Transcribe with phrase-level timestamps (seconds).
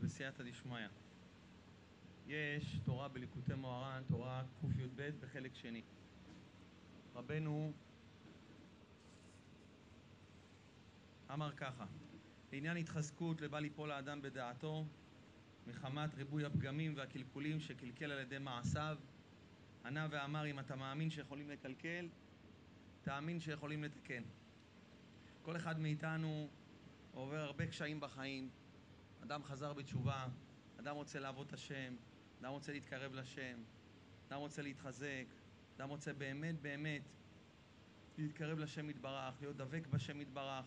[0.00, 0.88] בסייעתא דשמיא.
[2.26, 4.42] יש תורה בליקוטי מוהר"ן, תורה
[4.76, 5.82] קי"ב בחלק שני.
[7.14, 7.72] רבנו
[11.32, 11.86] אמר ככה:
[12.52, 14.84] לעניין התחזקות לבל ליפול האדם בדעתו
[15.66, 18.98] מחמת ריבוי הפגמים והקלקולים שקלקל על ידי מעשיו
[19.84, 22.08] ענה ואמר אם אתה מאמין שיכולים לקלקל
[23.02, 24.22] תאמין שיכולים לתקן
[25.42, 26.48] כל אחד מאיתנו
[27.12, 28.50] עובר הרבה קשיים בחיים
[29.22, 30.28] אדם חזר בתשובה
[30.80, 31.94] אדם רוצה לעבוד את השם
[32.40, 33.62] אדם רוצה להתקרב לשם
[34.28, 35.24] אדם רוצה להתחזק
[35.76, 37.02] אדם רוצה באמת באמת
[38.18, 40.66] להתקרב לשם יתברך להיות דבק בשם יתברך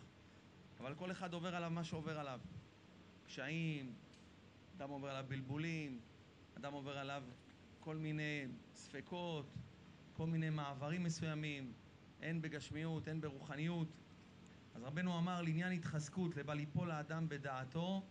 [0.80, 2.40] אבל כל אחד עובר עליו מה שעובר עליו
[3.26, 3.94] קשיים
[4.78, 6.00] אדם עובר עליו בלבולים,
[6.58, 7.24] אדם עובר עליו
[7.80, 8.46] כל מיני
[8.76, 9.46] ספקות,
[10.14, 11.74] כל מיני מעברים מסוימים,
[12.22, 13.88] הן בגשמיות, הן ברוחניות.
[14.76, 18.04] אז רבנו אמר לעניין התחזקות, לבל ליפול האדם בדעתו,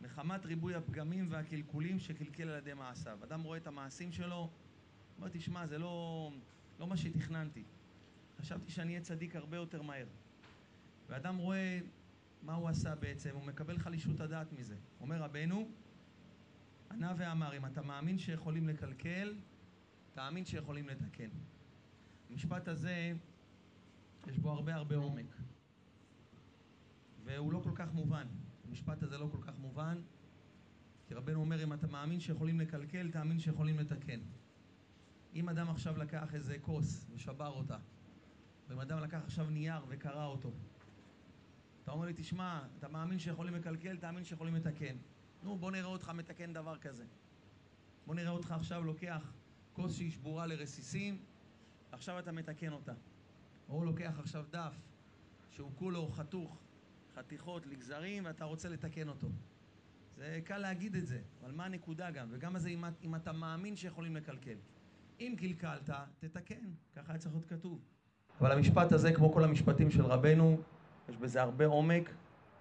[0.00, 3.18] מחמת ריבוי הפגמים והקלקולים שקלקל על ידי מעשיו.
[3.24, 4.50] אדם רואה את המעשים שלו,
[5.16, 6.30] אומר, תשמע, זה לא,
[6.78, 7.64] לא מה שתכננתי.
[8.40, 10.06] חשבתי שאני אהיה צדיק הרבה יותר מהר.
[11.08, 11.78] ואדם רואה
[12.42, 14.76] מה הוא עשה בעצם, הוא מקבל חלישות הדעת מזה.
[15.00, 15.68] אומר רבנו,
[16.90, 19.34] ענה ואמר, אם אתה מאמין שיכולים לקלקל,
[20.14, 21.28] תאמין שיכולים לתקן.
[22.30, 23.12] המשפט הזה,
[24.26, 25.26] יש בו הרבה הרבה עומק.
[27.24, 28.26] והוא לא כל כך מובן.
[28.68, 29.98] המשפט הזה לא כל כך מובן,
[31.08, 34.20] כי רבנו אומר, אם אתה מאמין שיכולים לקלקל, תאמין שיכולים לתקן.
[35.34, 37.78] אם אדם עכשיו לקח איזה כוס ושבר אותה,
[38.68, 40.52] ואם אדם לקח עכשיו נייר וקרע אותו,
[41.82, 44.96] אתה אומר לי, תשמע, אתה מאמין שיכולים לקלקל, תאמין שיכולים לתקן.
[45.42, 47.04] נו, בוא נראה אותך מתקן דבר כזה.
[48.06, 49.32] בוא נראה אותך עכשיו לוקח
[49.72, 51.18] כוס שהיא שבורה לרסיסים,
[51.92, 52.92] עכשיו אתה מתקן אותה.
[53.68, 54.74] או לוקח עכשיו דף
[55.50, 56.58] שהוא כולו חתוך,
[57.18, 59.26] חתיכות לגזרים, ואתה רוצה לתקן אותו.
[60.16, 62.26] זה קל להגיד את זה, אבל מה הנקודה גם?
[62.30, 64.56] וגם זה אם, אם אתה מאמין שיכולים לקלקל.
[65.20, 66.64] אם קלקלת, תתקן,
[66.96, 67.80] ככה היה צריך להיות כתוב.
[68.40, 70.60] אבל המשפט הזה, כמו כל המשפטים של רבנו,
[71.08, 72.10] יש בזה הרבה עומק,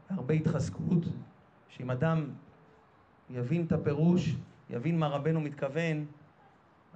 [0.10, 1.04] הרבה התחזקות,
[1.70, 2.30] שאם אדם
[3.30, 4.36] יבין את הפירוש,
[4.70, 6.06] יבין מה רבנו מתכוון,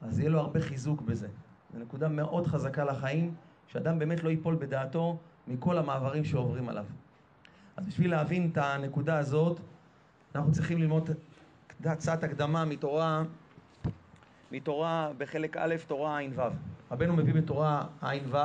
[0.01, 1.27] אז יהיה לו הרבה חיזוק בזה.
[1.73, 3.35] זו נקודה מאוד חזקה לחיים,
[3.67, 6.85] שאדם באמת לא ייפול בדעתו מכל המעברים שעוברים עליו.
[7.79, 9.59] אז בשביל להבין את הנקודה הזאת,
[10.35, 11.09] אנחנו צריכים ללמוד
[11.81, 13.23] קצת הקדמה מתורה,
[14.51, 16.41] מתורה בחלק א', תורה ע"ו.
[16.91, 18.37] רבנו מביא בתורה ע"ו,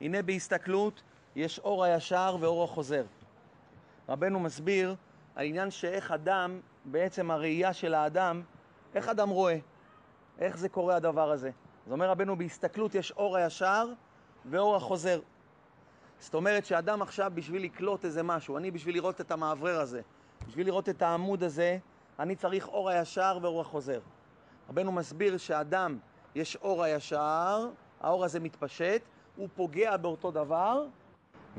[0.00, 1.02] הנה בהסתכלות
[1.36, 3.04] יש אור הישר ואור החוזר.
[4.08, 4.94] רבנו מסביר
[5.34, 8.42] על עניין שאיך אדם, בעצם הראייה של האדם,
[8.94, 9.58] איך אדם רואה,
[10.38, 11.50] איך זה קורה הדבר הזה.
[11.86, 13.88] אז אומר רבנו, בהסתכלות יש אור הישר
[14.50, 15.20] ואור החוזר.
[16.22, 20.00] זאת אומרת שאדם עכשיו בשביל לקלוט איזה משהו, אני בשביל לראות את המאוורר הזה,
[20.48, 21.78] בשביל לראות את העמוד הזה,
[22.18, 24.00] אני צריך אור הישר ואור החוזר.
[24.70, 25.98] רבנו מסביר שאדם
[26.34, 27.68] יש אור הישר,
[28.00, 29.02] האור הזה מתפשט,
[29.36, 30.84] הוא פוגע באותו דבר,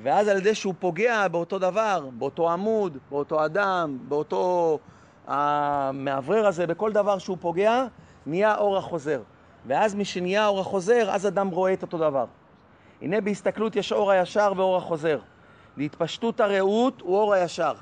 [0.04, 4.80] ואז על ידי שהוא פוגע באותו דבר, באותו עמוד, באותו אדם, באותו
[5.28, 7.86] המאוורר הזה, בכל דבר שהוא פוגע,
[8.26, 9.22] נהיה אור החוזר.
[9.68, 12.26] ואז משנהיה אור החוזר, אז אדם רואה את אותו דבר.
[13.04, 15.20] הנה בהסתכלות יש אור הישר ואור החוזר.
[15.78, 17.74] להתפשטות הרעות הוא אור הישר.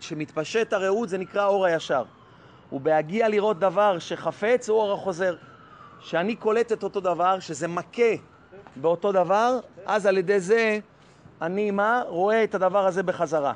[0.00, 2.04] כשמתפשט הרעות זה נקרא אור הישר.
[2.72, 5.36] ובהגיע לראות דבר שחפץ הוא אור החוזר.
[6.00, 8.12] שאני קולט את אותו דבר, שזה מכה
[8.76, 10.78] באותו דבר, אז על ידי זה
[11.42, 12.02] אני מה?
[12.08, 13.52] רואה את הדבר הזה בחזרה.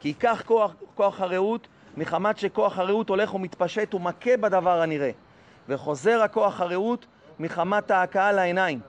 [0.00, 5.10] כי ייקח כוח, כוח הרעות, מחמת שכוח הרעות הולך ומתפשט ומכה בדבר הנראה.
[5.68, 7.06] וחוזר הכוח הרעות
[7.38, 8.80] מחמת ההכאה לעיניים.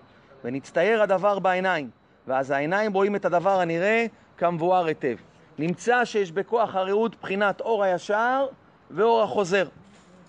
[0.48, 1.90] ונצטייר הדבר בעיניים.
[2.28, 4.06] ואז העיניים רואים את הדבר הנראה
[4.38, 5.16] כמבואר היטב.
[5.58, 8.46] נמצא שיש בכוח הרעות בחינת אור הישר
[8.92, 9.68] ואור החוזר.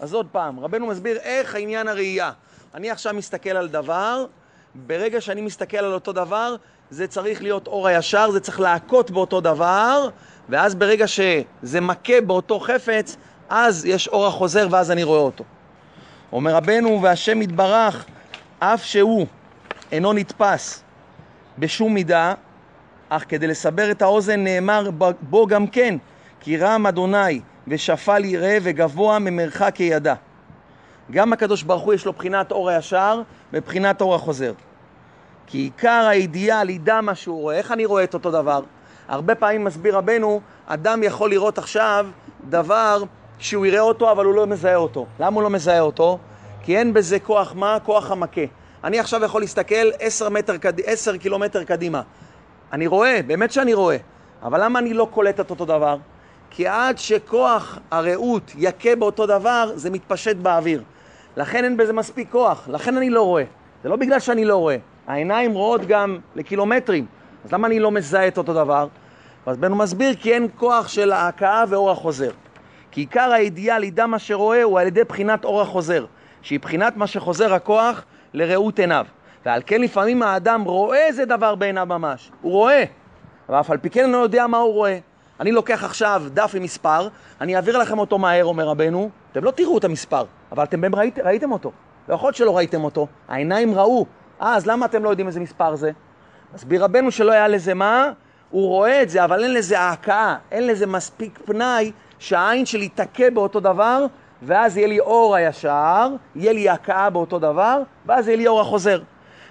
[0.00, 2.32] אז עוד פעם, רבנו מסביר איך העניין הראייה.
[2.74, 4.26] אני עכשיו מסתכל על דבר,
[4.74, 6.56] ברגע שאני מסתכל על אותו דבר,
[6.90, 10.08] זה צריך להיות אור הישר, זה צריך להכות באותו דבר,
[10.48, 13.16] ואז ברגע שזה מכה באותו חפץ,
[13.48, 15.44] אז יש אור החוזר ואז אני רואה אותו.
[16.32, 18.04] אומר רבנו, והשם יתברך,
[18.58, 19.26] אף שהוא
[19.92, 20.82] אינו נתפס
[21.58, 22.34] בשום מידה,
[23.08, 24.90] אך כדי לסבר את האוזן נאמר
[25.20, 25.96] בו גם כן,
[26.40, 30.14] כי רם אדוני ושפל יראה וגבוה ממרחק ידע.
[31.10, 34.52] גם הקדוש ברוך הוא יש לו בחינת אור הישר ובחינת אור החוזר.
[35.46, 37.56] כי עיקר האידיאל ידע מה שהוא רואה.
[37.56, 38.60] איך אני רואה את אותו דבר?
[39.08, 42.06] הרבה פעמים מסביר רבנו, אדם יכול לראות עכשיו
[42.48, 43.02] דבר
[43.38, 45.06] שהוא יראה אותו אבל הוא לא מזהה אותו.
[45.20, 46.18] למה הוא לא מזהה אותו?
[46.62, 47.78] כי אין בזה כוח מה?
[47.84, 48.40] כוח המכה.
[48.84, 50.28] אני עכשיו יכול להסתכל עשר,
[50.84, 52.02] עשר קילומטר קדימה.
[52.72, 53.96] אני רואה, באמת שאני רואה.
[54.42, 55.96] אבל למה אני לא קולט את אותו דבר?
[56.50, 60.82] כי עד שכוח הרעות יכה באותו דבר, זה מתפשט באוויר.
[61.36, 63.44] לכן אין בזה מספיק כוח, לכן אני לא רואה.
[63.82, 64.76] זה לא בגלל שאני לא רואה.
[65.06, 67.06] העיניים רואות גם לקילומטרים,
[67.44, 68.88] אז למה אני לא מזהה את אותו דבר?
[69.46, 72.30] אז בן הוא מסביר כי אין כוח של ההכאה ואור החוזר.
[72.90, 76.04] כי עיקר הידיעה לידם מה שרואה הוא על ידי בחינת אור החוזר,
[76.42, 78.04] שהיא בחינת מה שחוזר הכוח
[78.34, 79.06] לראות עיניו.
[79.46, 82.84] ועל כן לפעמים האדם רואה איזה דבר בעיניו ממש, הוא רואה,
[83.48, 84.98] אבל אף על פי כן אני לא יודע מה הוא רואה.
[85.40, 87.08] אני לוקח עכשיו דף עם מספר,
[87.40, 90.94] אני אעביר לכם אותו מהר, אומר רבנו, אתם לא תראו את המספר, אבל אתם באמת
[90.94, 91.72] ראית, ראיתם אותו.
[92.08, 94.06] לא יכול להיות שלא ראיתם אותו, העיניים ראו.
[94.42, 95.90] אה, אז למה אתם לא יודעים איזה מספר זה?
[96.54, 98.10] מסביר רבנו שלא היה לזה מה?
[98.50, 103.30] הוא רואה את זה, אבל אין לזה ההכאה, אין לזה מספיק פנאי שהעין שלי תכה
[103.30, 104.06] באותו דבר,
[104.42, 109.00] ואז יהיה לי אור הישר, יהיה לי הכאה באותו דבר, ואז יהיה לי אור החוזר.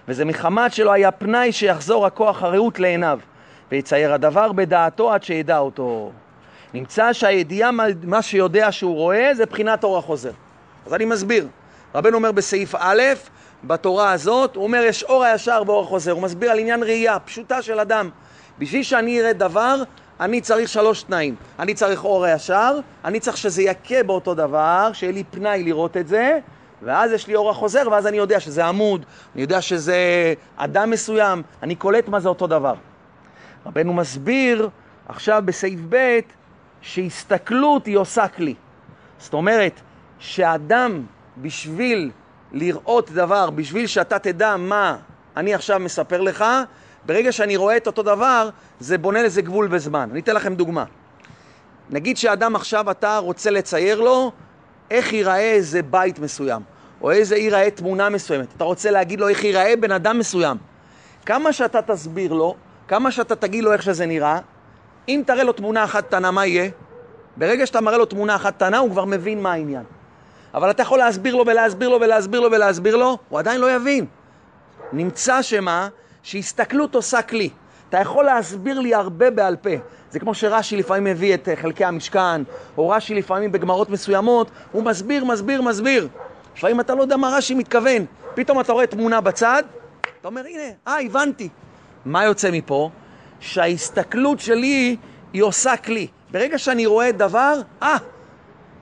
[0.07, 3.19] וזה מחמת שלא היה פנאי שיחזור הכוח הרעות לעיניו,
[3.71, 6.11] ויצייר הדבר בדעתו עד שידע אותו.
[6.73, 7.69] נמצא שהידיעה,
[8.03, 10.31] מה שיודע שהוא רואה, זה בחינת אור החוזר.
[10.85, 11.47] אז אני מסביר.
[11.95, 13.01] רבנו אומר בסעיף א',
[13.63, 16.11] בתורה הזאת, הוא אומר יש אור הישר ואור החוזר.
[16.11, 18.09] הוא מסביר על עניין ראייה, פשוטה של אדם.
[18.59, 19.83] בשביל שאני אראה דבר,
[20.19, 21.35] אני צריך שלוש תנאים.
[21.59, 26.07] אני צריך אור הישר, אני צריך שזה יכה באותו דבר, שיהיה לי פנאי לראות את
[26.07, 26.39] זה,
[26.81, 29.05] ואז יש לי אור החוזר, ואז אני יודע שזה עמוד,
[29.35, 32.75] אני יודע שזה אדם מסוים, אני קולט מה זה אותו דבר.
[33.65, 34.69] רבנו מסביר
[35.07, 36.19] עכשיו בסעיף ב'
[36.81, 38.55] שהסתכלות היא עושה כלי.
[39.19, 39.81] זאת אומרת,
[40.19, 41.03] שאדם
[41.37, 42.11] בשביל
[42.51, 44.97] לראות דבר, בשביל שאתה תדע מה
[45.37, 46.45] אני עכשיו מספר לך,
[47.07, 48.49] ברגע שאני רואה את אותו דבר,
[48.79, 50.09] זה בונה לזה גבול וזמן.
[50.11, 50.83] אני אתן לכם דוגמה.
[51.89, 54.31] נגיד שאדם עכשיו, אתה רוצה לצייר לו
[54.91, 56.61] איך ייראה איזה בית מסוים,
[57.01, 58.47] או איזה ייראה תמונה מסוימת.
[58.57, 60.57] אתה רוצה להגיד לו איך ייראה בן אדם מסוים.
[61.25, 62.55] כמה שאתה תסביר לו,
[62.87, 64.39] כמה שאתה תגיד לו איך שזה נראה,
[65.07, 66.69] אם תראה לו תמונה אחת קטנה, מה יהיה?
[67.37, 69.83] ברגע שאתה מראה לו תמונה אחת קטנה, הוא כבר מבין מה העניין.
[70.53, 74.05] אבל אתה יכול להסביר לו ולהסביר לו ולהסביר לו ולהסביר לו, הוא עדיין לא יבין.
[74.93, 75.87] נמצא שמה?
[76.27, 77.49] שהסתכלות עושה כלי.
[77.89, 79.69] אתה יכול להסביר לי הרבה בעל פה.
[80.11, 82.41] זה כמו שרש"י לפעמים מביא את אה, חלקי המשכן,
[82.77, 86.07] או רש"י לפעמים בגמרות מסוימות, הוא מסביר, מסביר, מסביר.
[86.57, 88.05] לפעמים אתה לא יודע מה רש"י מתכוון.
[88.35, 89.63] פתאום אתה רואה תמונה בצד,
[90.19, 91.49] אתה אומר, הנה, אה, הבנתי.
[92.05, 92.89] מה יוצא מפה?
[93.39, 94.95] שההסתכלות שלי
[95.33, 96.07] היא עושה כלי.
[96.31, 97.97] ברגע שאני רואה דבר, אה,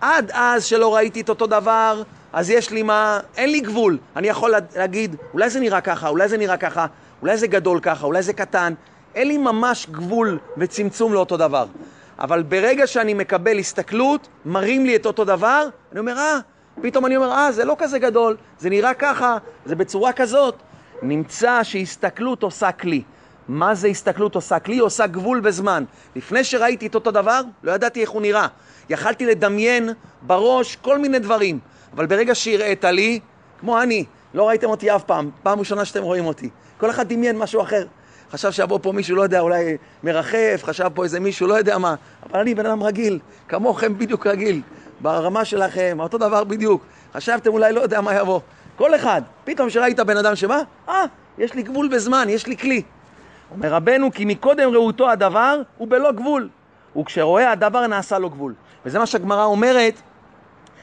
[0.01, 2.03] עד אז שלא ראיתי את אותו דבר,
[2.33, 3.97] אז יש לי מה, אין לי גבול.
[4.15, 6.85] אני יכול להגיד, אולי זה נראה ככה, אולי זה נראה ככה,
[7.25, 8.73] אולי זה גדול ככה, אולי זה קטן.
[9.15, 11.65] אין לי ממש גבול וצמצום לאותו דבר.
[12.19, 16.39] אבל ברגע שאני מקבל הסתכלות, מראים לי את אותו דבר, אני אומר, אה,
[16.81, 20.55] פתאום אני אומר, אה, זה לא כזה גדול, זה נראה ככה, זה בצורה כזאת.
[21.01, 23.03] נמצא שהסתכלות עושה כלי.
[23.47, 24.79] מה זה הסתכלות עושה כלי?
[24.79, 25.83] עושה גבול וזמן.
[26.15, 28.47] לפני שראיתי את אותו דבר, לא ידעתי איך הוא נראה.
[28.89, 29.89] יכלתי לדמיין
[30.21, 31.59] בראש כל מיני דברים,
[31.93, 33.19] אבל ברגע שהראית לי,
[33.59, 36.49] כמו אני, לא ראיתם אותי אף פעם, פעם ראשונה שאתם רואים אותי.
[36.77, 37.85] כל אחד דמיין משהו אחר.
[38.31, 41.95] חשב שיבוא פה מישהו, לא יודע, אולי מרחף, חשב פה איזה מישהו, לא יודע מה.
[42.29, 44.61] אבל אני בן אדם רגיל, כמוכם בדיוק רגיל,
[44.99, 46.83] ברמה שלכם, אותו דבר בדיוק.
[47.13, 48.39] חשבתם אולי לא יודע מה יבוא.
[48.75, 51.03] כל אחד, פתאום שראית בן אדם שבא, אה,
[51.37, 52.81] יש לי גבול בזמן, יש לי כלי.
[53.51, 56.49] אומר רבנו, כי מקודם ראותו הדבר הוא בלא גבול,
[56.97, 58.53] וכשרואה הדבר נעשה לו גבול.
[58.85, 59.93] וזה מה שהגמרא אומרת,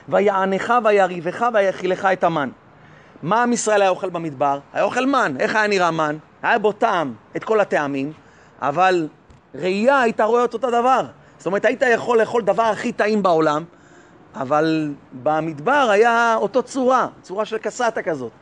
[0.09, 2.49] ויענך ויריבך ויאכילך את המן.
[3.23, 4.59] מה עם ישראל היה אוכל במדבר?
[4.73, 5.35] היה אוכל מן.
[5.41, 6.17] איך היה נראה מן?
[6.43, 8.13] היה בו טעם, את כל הטעמים,
[8.63, 9.09] אבל
[9.55, 11.07] ראייה היית רואה את אותו דבר.
[11.39, 13.65] זאת אומרת, היית יכול לאכול דבר הכי טעים בעולם,
[14.35, 18.33] אבל במדבר היה אותו צורה, צורה של קסטה כזאת.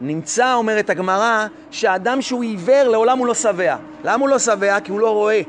[0.00, 3.76] נמצא, אומרת הגמרא, שאדם שהוא עיוור, לעולם הוא לא שבע.
[4.04, 4.80] למה הוא לא שבע?
[4.80, 5.40] כי הוא לא רואה.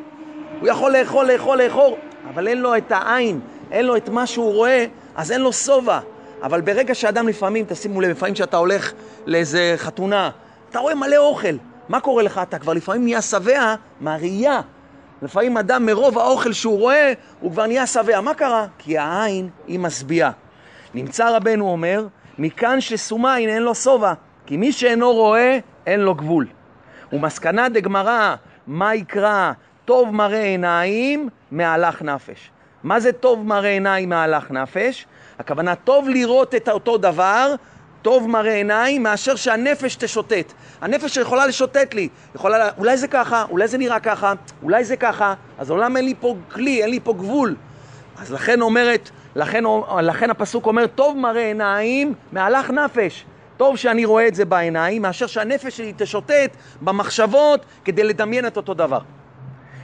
[0.59, 1.91] הוא יכול לאכול, לאכול, לאכול,
[2.29, 3.39] אבל אין לו את העין,
[3.71, 4.85] אין לו את מה שהוא רואה,
[5.15, 5.99] אז אין לו שובע.
[6.43, 8.91] אבל ברגע שאדם לפעמים, תשימו לב, לפעמים שאתה הולך
[9.25, 10.29] לאיזה חתונה,
[10.69, 11.55] אתה רואה מלא אוכל.
[11.89, 12.39] מה קורה לך?
[12.43, 14.61] אתה כבר לפעמים נהיה שבע מהראייה.
[15.21, 18.21] לפעמים אדם מרוב האוכל שהוא רואה, הוא כבר נהיה שבע.
[18.21, 18.67] מה קרה?
[18.77, 20.31] כי העין היא משביעה.
[20.93, 24.13] נמצא רבנו אומר, מכאן שסומה הנה אין לו שובע,
[24.45, 26.47] כי מי שאינו רואה, אין לו גבול.
[27.13, 28.35] ומסקנה דגמרא,
[28.67, 29.51] מה יקרא
[29.85, 32.51] טוב מראה עיניים מהלך נפש.
[32.83, 35.05] מה זה טוב מראה עיניים מהלך נפש?
[35.39, 37.55] הכוונה טוב לראות את אותו דבר,
[38.01, 40.53] טוב מראה עיניים, מאשר שהנפש תשוטט.
[40.81, 45.33] הנפש יכולה לשוטט לי, יכולה, אולי זה ככה, אולי זה נראה ככה, אולי זה ככה,
[45.57, 47.55] אז עולם אין לי פה כלי, אין לי פה גבול.
[48.21, 49.63] אז לכן אומרת, לכן,
[50.01, 53.25] לכן הפסוק אומר, טוב מראה עיניים מהלך נפש.
[53.57, 58.73] טוב שאני רואה את זה בעיניים, מאשר שהנפש שלי תשוטט במחשבות כדי לדמיין את אותו
[58.73, 58.99] דבר.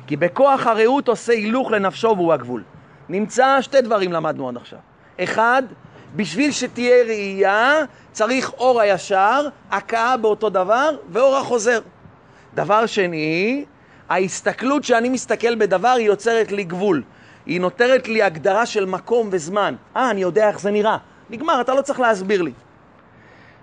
[0.08, 2.64] כי בכוח הרעות עושה הילוך לנפשו והוא הגבול.
[3.10, 4.80] נמצא שתי דברים למדנו עד עכשיו.
[5.24, 5.64] אחד,
[6.16, 7.80] בשביל שתהיה ראייה,
[8.12, 11.80] צריך אור הישר, הכאה באותו דבר, ואור החוזר.
[12.54, 13.66] דבר שני,
[14.10, 17.04] ההסתכלות שאני מסתכל בדבר היא יוצרת לי גבול.
[17.46, 19.76] היא נותרת לי הגדרה של מקום וזמן.
[19.96, 20.98] אה, אני יודע איך זה נראה.
[21.30, 22.52] נגמר, אתה לא צריך להסביר לי.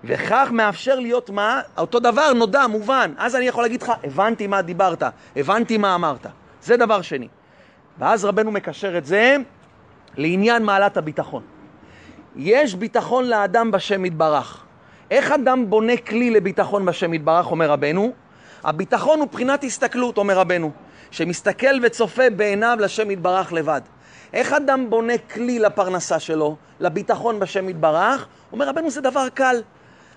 [0.05, 1.61] וכך מאפשר להיות מה?
[1.79, 3.13] אותו דבר נודע, מובן.
[3.19, 5.03] אז אני יכול להגיד לך, הבנתי מה דיברת,
[5.37, 6.27] הבנתי מה אמרת.
[6.63, 7.29] זה דבר שני.
[7.99, 9.37] ואז רבנו מקשר את זה
[10.17, 11.43] לעניין מעלת הביטחון.
[12.37, 14.65] יש ביטחון לאדם בשם יתברך.
[15.11, 18.13] איך אדם בונה כלי לביטחון בשם יתברך, אומר רבנו?
[18.65, 20.71] הביטחון הוא בחינת הסתכלות, אומר רבנו,
[21.11, 23.81] שמסתכל וצופה בעיניו לשם יתברך לבד.
[24.33, 28.27] איך אדם בונה כלי לפרנסה שלו, לביטחון בשם יתברך?
[28.53, 29.63] אומר רבנו, זה דבר קל.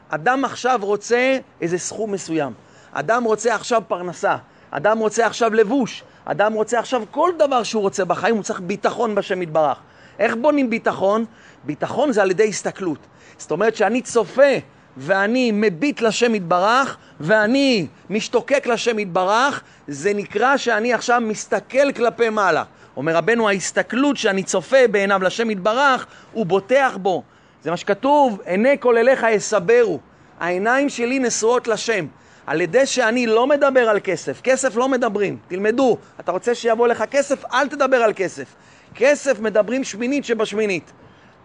[0.10, 2.54] אדם עכשיו רוצה איזה סכום מסוים.
[2.92, 4.36] אדם רוצה עכשיו פרנסה.
[4.72, 6.04] אדם רוצה עכשיו לבוש.
[6.26, 9.78] אדם רוצה עכשיו כל דבר שהוא רוצה בחיים, הוא צריך ביטחון בשם יתברך.
[10.20, 11.26] איך בונים ביטחון?
[11.64, 13.00] ביטחון זה על ידי הסתכלות.
[13.38, 14.54] זאת אומרת שאני צופה
[14.98, 22.64] ואני מביט לשם יתברך ואני משתוקק לשם יתברך, זה נקרא שאני עכשיו מסתכל כלפי מעלה.
[22.98, 27.24] אומר רבנו, ההסתכלות שאני צופה בעיניו לשם יתברך, הוא בוטח בו.
[27.64, 30.00] זה מה שכתוב, עיני כל אליך יסברו.
[30.40, 32.06] העיניים שלי נשואות לשם.
[32.48, 37.04] על ידי שאני לא מדבר על כסף, כסף לא מדברים, תלמדו, אתה רוצה שיבוא לך
[37.12, 38.56] כסף, אל תדבר על כסף.
[38.96, 40.92] כסף מדברים שמינית שבשמינית.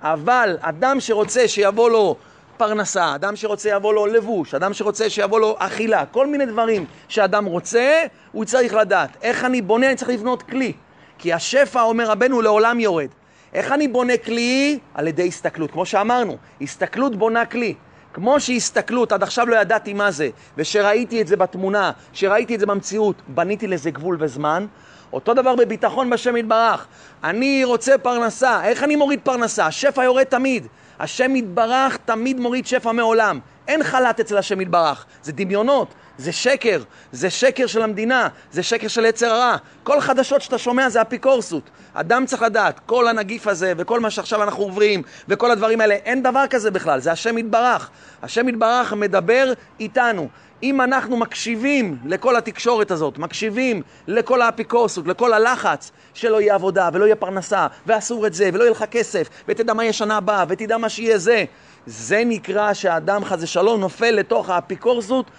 [0.03, 2.17] אבל אדם שרוצה שיבוא לו
[2.57, 7.45] פרנסה, אדם שרוצה יבוא לו לבוש, אדם שרוצה שיבוא לו אכילה, כל מיני דברים שאדם
[7.45, 8.03] רוצה,
[8.33, 9.11] הוא צריך לדעת.
[9.23, 9.87] איך אני בונה?
[9.87, 10.73] אני צריך לבנות כלי.
[11.19, 13.09] כי השפע, אומר רבנו, לעולם יורד.
[13.55, 14.79] איך אני בונה כלי?
[14.95, 15.71] על ידי הסתכלות.
[15.71, 17.75] כמו שאמרנו, הסתכלות בונה כלי.
[18.15, 22.67] כמו שהסתכלות, עד עכשיו לא ידעתי מה זה, ושראיתי את זה בתמונה, שראיתי את זה
[22.67, 24.67] במציאות, בניתי לזה גבול וזמן.
[25.13, 26.87] אותו דבר בביטחון בשם יתברך.
[27.25, 29.67] אני רוצה פרנסה, איך אני מוריד פרנסה?
[29.67, 30.67] השפע יורד תמיד.
[31.01, 33.41] השם יתברך תמיד מוריד שפע מעולם.
[33.69, 38.89] אין חל"ת אצל השם יתברך, זה דמיונות, זה שקר, זה שקר של המדינה, זה שקר
[38.89, 39.57] של יצר הרע.
[39.83, 41.71] כל חדשות שאתה שומע זה אפיקורסות.
[41.95, 46.23] אדם צריך לדעת, כל הנגיף הזה וכל מה שעכשיו אנחנו עוברים וכל הדברים האלה, אין
[46.23, 47.91] דבר כזה בכלל, זה השם יתברך.
[48.23, 50.29] השם יתברך מדבר איתנו.
[50.63, 57.05] אם אנחנו מקשיבים לכל התקשורת הזאת, מקשיבים לכל האפיקורסות, לכל הלחץ, שלא יהיה עבודה ולא
[57.05, 60.79] יהיה פרנסה, ואסור את זה, ולא יהיה לך כסף, ותדע מה יהיה שנה הבאה, ותדע
[60.79, 61.45] מה שיהיה זה,
[61.87, 65.31] זה נקרא שהאדם חזה שלום נופל לתוך האפיקורסות,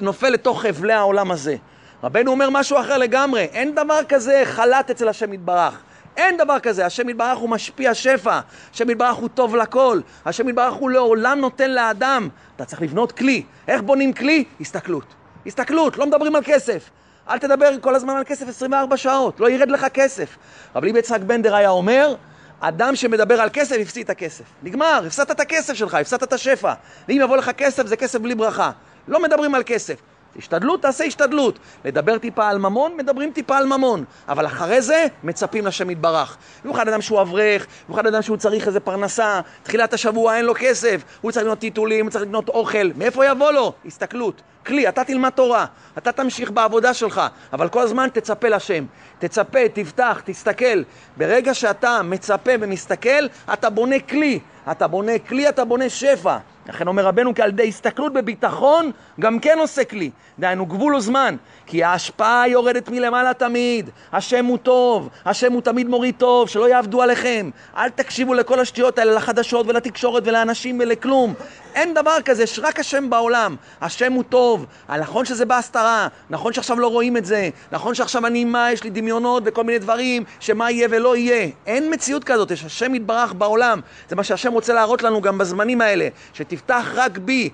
[0.00, 1.56] נופל לתוך חבלי העולם הזה.
[2.04, 5.82] רבנו אומר משהו אחר לגמרי, אין דבר כזה חל"ת אצל השם יתברך.
[6.16, 8.40] אין דבר כזה, השם יתברך הוא משפיע שפע,
[8.74, 12.28] השם יתברך הוא טוב לכל, השם יתברך הוא לעולם נותן לאדם.
[12.56, 13.42] אתה צריך לבנות כלי.
[13.68, 14.44] איך בונים כלי?
[14.60, 15.14] הסתכלות.
[15.46, 16.90] הסתכלות, לא מדברים על כסף.
[17.28, 20.36] אל תדבר כל הזמן על כסף 24 שעות, לא ירד לך כסף.
[20.76, 22.14] רבי יצחק בנדר היה אומר,
[22.60, 24.44] אדם שמדבר על כסף, הפסיד את הכסף.
[24.62, 26.72] נגמר, הפסדת את הכסף שלך, הפסדת את השפע.
[27.08, 28.70] ואם יבוא לך כסף, זה כסף בלי ברכה.
[29.08, 29.94] לא מדברים על כסף.
[30.38, 31.58] השתדלות, תעשה השתדלות.
[31.84, 34.04] לדבר טיפה על ממון, מדברים טיפה על ממון.
[34.28, 36.36] אבל אחרי זה, מצפים לשם יתברך.
[36.64, 41.02] במיוחד אדם שהוא אברך, במיוחד אדם שהוא צריך איזה פרנסה, תחילת השבוע אין לו כסף,
[41.20, 42.90] הוא צריך לקנות טיטולים, הוא צריך לקנות אוכל.
[42.96, 43.72] מאיפה יבוא לו?
[43.86, 44.42] הסתכלות.
[44.66, 45.66] כלי, אתה תלמד תורה,
[45.98, 47.20] אתה תמשיך בעבודה שלך,
[47.52, 48.84] אבל כל הזמן תצפה לשם.
[49.18, 50.82] תצפה, תפתח, תסתכל.
[51.16, 54.40] ברגע שאתה מצפה ומסתכל, אתה בונה כלי.
[54.70, 56.36] אתה בונה כלי, אתה בונה שפע.
[56.68, 58.90] לכן אומר רבנו, כי על ידי הסתכלות בביטחון,
[59.20, 60.10] גם כן עושה כלי.
[60.38, 61.36] דהיינו, גבול וזמן.
[61.66, 63.90] כי ההשפעה יורדת מלמעלה תמיד.
[64.12, 67.50] השם הוא טוב, השם הוא תמיד מוריד טוב, שלא יעבדו עליכם.
[67.76, 71.34] אל תקשיבו לכל השטויות האלה, לחדשות ולתקשורת ולאנשים ולכלום.
[71.74, 73.56] אין דבר כזה, יש רק השם בעולם.
[73.80, 74.66] השם הוא טוב.
[74.88, 78.90] נכון שזה בהסתרה, נכון שעכשיו לא רואים את זה, נכון שעכשיו אני מה, יש לי
[78.90, 81.48] דמיונות וכל מיני דברים, שמה יהיה ולא יהיה.
[81.66, 83.80] אין מציאות כזאת, יש השם יתברך בעולם.
[84.08, 87.50] זה מה שהשם רוצה להראות לנו גם בזמנים האלה, שתפתח רק בי.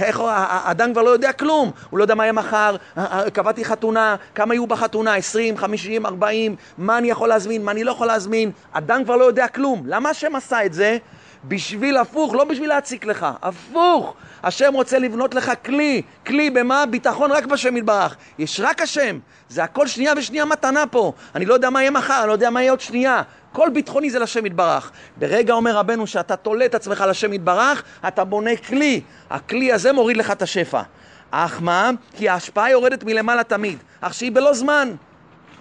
[0.00, 2.76] איך האדם כבר לא יודע כלום, הוא לא יודע מה יהיה מחר,
[3.32, 7.90] קבעתי חתונה, כמה יהיו בחתונה, 20, 50, 40, מה אני יכול להזמין, מה אני לא
[7.90, 9.82] יכול להזמין, אדם כבר לא יודע כלום.
[9.86, 10.98] למה השם עשה את זה?
[11.44, 14.14] בשביל הפוך, לא בשביל להציק לך, הפוך.
[14.42, 16.86] השם רוצה לבנות לך כלי, כלי במה?
[16.86, 18.16] ביטחון רק בשם יתברך.
[18.38, 19.18] יש רק השם,
[19.48, 21.12] זה הכל שנייה ושנייה מתנה פה.
[21.34, 23.22] אני לא יודע מה יהיה מחר, אני לא יודע מה יהיה עוד שנייה.
[23.52, 24.90] כל ביטחוני זה לשם יתברך.
[25.16, 29.00] ברגע אומר רבנו שאתה תולה את עצמך לשם יתברך, אתה בונה כלי.
[29.30, 30.82] הכלי הזה מוריד לך את השפע.
[31.30, 31.90] אך מה?
[32.16, 34.92] כי ההשפעה יורדת מלמעלה תמיד, אך שהיא בלא זמן.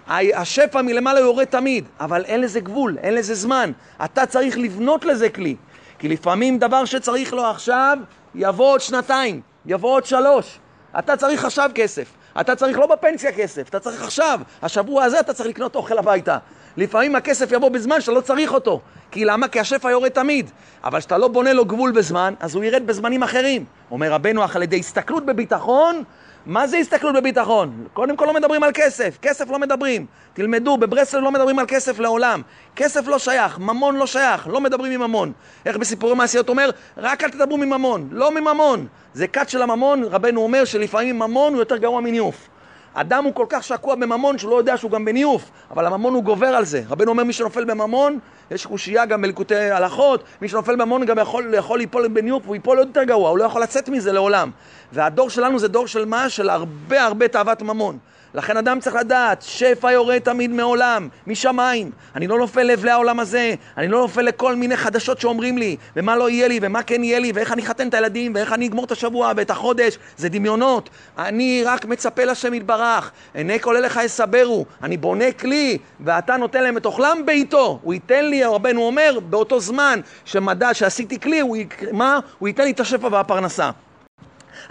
[0.07, 3.71] השפע מלמעלה יורד תמיד, אבל אין לזה גבול, אין לזה זמן.
[4.05, 5.55] אתה צריך לבנות לזה כלי.
[6.01, 7.97] כי לפעמים דבר שצריך לו עכשיו,
[8.35, 10.59] יבוא עוד שנתיים, יבוא עוד שלוש.
[10.99, 12.11] אתה צריך עכשיו כסף.
[12.41, 14.39] אתה צריך לא בפנסיה כסף, אתה צריך עכשיו.
[14.61, 16.37] השבוע הזה אתה צריך לקנות אוכל הביתה.
[16.77, 18.81] לפעמים הכסף יבוא בזמן שאתה לא צריך אותו.
[19.11, 19.47] כי למה?
[19.47, 20.51] כי השפע יורד תמיד.
[20.83, 23.65] אבל כשאתה לא בונה לו גבול בזמן, אז הוא ירד בזמנים אחרים.
[23.91, 26.03] אומר רבנו, אך על ידי הסתכלות בביטחון,
[26.45, 27.87] מה זה הסתכלות בביטחון?
[27.93, 30.05] קודם כל לא מדברים על כסף, כסף לא מדברים.
[30.33, 32.41] תלמדו, בברסלב לא מדברים על כסף לעולם.
[32.75, 35.31] כסף לא שייך, ממון לא שייך, לא מדברים מממון.
[35.65, 36.69] איך בסיפורי מעשיות אומר?
[36.97, 38.87] רק אל תדברו מממון, לא מממון.
[39.13, 42.49] זה כת של הממון, רבנו אומר שלפעמים ממון הוא יותר גרוע מניוף.
[42.93, 46.23] אדם הוא כל כך שקוע בממון שהוא לא יודע שהוא גם בניוף, אבל הממון הוא
[46.23, 46.83] גובר על זה.
[46.89, 48.19] רבנו אומר מי שנופל בממון,
[48.51, 52.77] יש קושייה גם בלקוטי הלכות, מי שנופל בממון גם יכול, יכול ליפול בניוף, הוא ייפול
[52.77, 54.51] עוד יותר גרוע, הוא לא יכול לצאת מזה לעולם.
[54.91, 56.29] והדור שלנו זה דור של מה?
[56.29, 57.97] של הרבה הרבה תאוות ממון.
[58.33, 61.91] לכן אדם צריך לדעת, שפע יורד תמיד מעולם, משמיים.
[62.15, 66.15] אני לא נופל לבלי העולם הזה, אני לא נופל לכל מיני חדשות שאומרים לי, ומה
[66.15, 68.85] לא יהיה לי, ומה כן יהיה לי, ואיך אני אחתן את הילדים, ואיך אני אגמור
[68.85, 70.89] את השבוע ואת החודש, זה דמיונות.
[71.17, 76.77] אני רק מצפה לשם יתברך, עיני כל אליך יסברו, אני בונה כלי, ואתה נותן להם
[76.77, 77.79] את אוכלם בעיתו.
[77.83, 81.57] הוא ייתן לי, רבנו אומר, באותו זמן שמדע, שעשיתי כלי, הוא,
[81.91, 82.19] מה?
[82.39, 83.69] הוא ייתן לי את השפע והפרנסה.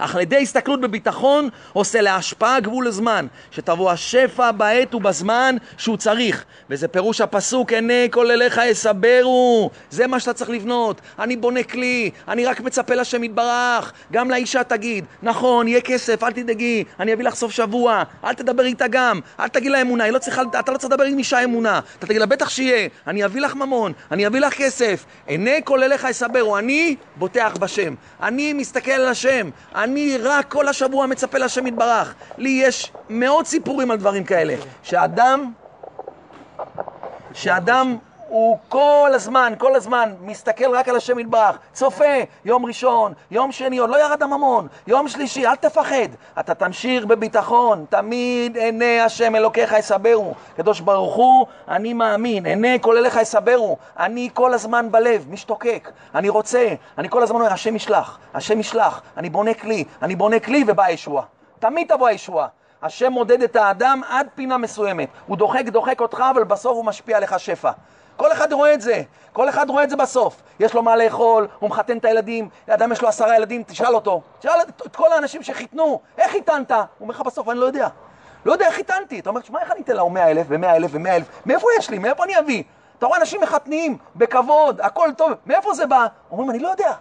[0.03, 6.45] אך על ידי הסתכלות בביטחון עושה להשפעה גבול הזמן, שתבוא השפע בעת ובזמן שהוא צריך.
[6.69, 9.69] וזה פירוש הפסוק, עיני כל אליך יסברו.
[9.89, 11.01] זה מה שאתה צריך לבנות.
[11.19, 13.93] אני בונה כלי, אני רק מצפה לשם יתברך.
[14.11, 18.65] גם לאישה תגיד, נכון, יהיה כסף, אל תדאגי, אני אביא לך סוף שבוע, אל תדבר
[18.65, 21.79] איתה גם, אל תגיד לה אמונה, לא צריכה, אתה לא צריך לדבר עם אישה אמונה.
[21.99, 25.05] אתה תגיד לה, בטח שיהיה, אני אביא לך ממון, אני אביא לך כסף.
[25.27, 26.57] עיני כל אליך יסברו.
[26.57, 29.90] אני בוטח בשם, אני מסתכל על השם, אני
[30.23, 32.13] רק כל השבוע מצפה להשם יתברך.
[32.37, 34.55] לי יש מאות סיפורים על דברים כאלה.
[34.83, 35.51] שאדם,
[37.33, 37.97] שאדם
[38.31, 42.13] הוא כל הזמן, כל הזמן מסתכל רק על השם יתברך, צופה,
[42.45, 46.07] יום ראשון, יום שני, עוד לא ירד הממון, יום שלישי, אל תפחד,
[46.39, 50.33] אתה תמשיך בביטחון, תמיד עיני השם אלוקיך יסברו.
[50.57, 56.29] קדוש ברוך הוא, אני מאמין, עיני כל אליך יסברו, אני כל הזמן בלב, משתוקק, אני
[56.29, 60.63] רוצה, אני כל הזמן אומר, השם ישלח, השם ישלח, אני בונה כלי, אני בונה כלי
[60.67, 61.23] ובאה הישועה.
[61.59, 62.47] תמיד תבוא הישועה.
[62.83, 65.09] השם מודד את האדם עד פינה מסוימת.
[65.27, 67.71] הוא דוחק, דוחק אותך, אבל בסוף הוא משפיע עליך שפע.
[68.21, 69.01] כל אחד רואה את זה,
[69.33, 70.41] כל אחד רואה את זה בסוף.
[70.59, 74.21] יש לו מה לאכול, הוא מחתן את הילדים, אדם יש לו עשרה ילדים, תשאל אותו.
[74.39, 74.51] תשאל
[74.85, 76.71] את כל האנשים שחיתנו, איך חיתנת?
[76.71, 77.87] הוא אומר לך בסוף, אני לא יודע.
[78.45, 79.19] לא יודע איך חיתנתי.
[79.19, 81.27] אתה אומר, שמע, איך אני אתן לה 100 אלף ו-100 אלף ו-100 אלף?
[81.45, 81.99] מאיפה יש לי?
[81.99, 82.63] מאיפה אני אביא?
[82.97, 86.07] אתה רואה אנשים מחתנים, בכבוד, הכל טוב, מאיפה זה בא?
[86.31, 86.93] אומרים, אני לא יודע,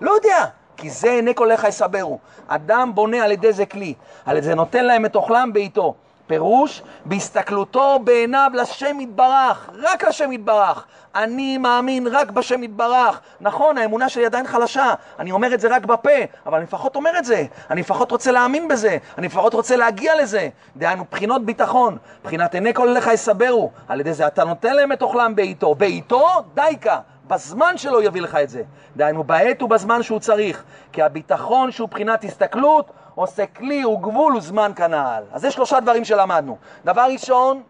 [0.00, 0.44] לא יודע.
[0.76, 2.18] כי זה עיני כל יסברו.
[2.48, 3.94] אדם בונה על ידי זה כלי,
[4.26, 5.94] על ידי זה נותן להם את אוכלם בעיתו.
[6.28, 10.86] פירוש, בהסתכלותו בעיניו לשם יתברך, רק לשם יתברך.
[11.14, 13.20] אני מאמין רק בשם יתברך.
[13.40, 16.10] נכון, האמונה שלי עדיין חלשה, אני אומר את זה רק בפה,
[16.46, 17.44] אבל אני לפחות אומר את זה.
[17.70, 20.48] אני לפחות רוצה להאמין בזה, אני לפחות רוצה להגיע לזה.
[20.76, 23.70] דהיינו, בחינות ביטחון, בחינת עיני כל אליך יסברו.
[23.88, 25.74] על ידי זה אתה נותן להם את אוכלם בעיתו.
[25.74, 26.98] בעיתו, דייקה.
[27.28, 28.62] בזמן שלו יביא לך את זה.
[28.96, 30.64] דהיינו, בעת ובזמן שהוא צריך.
[30.92, 35.24] כי הביטחון שהוא בחינת הסתכלות, עושה כלי וגבול וזמן כנעל.
[35.32, 36.56] אז זה שלושה דברים שלמדנו.
[36.84, 37.62] דבר ראשון,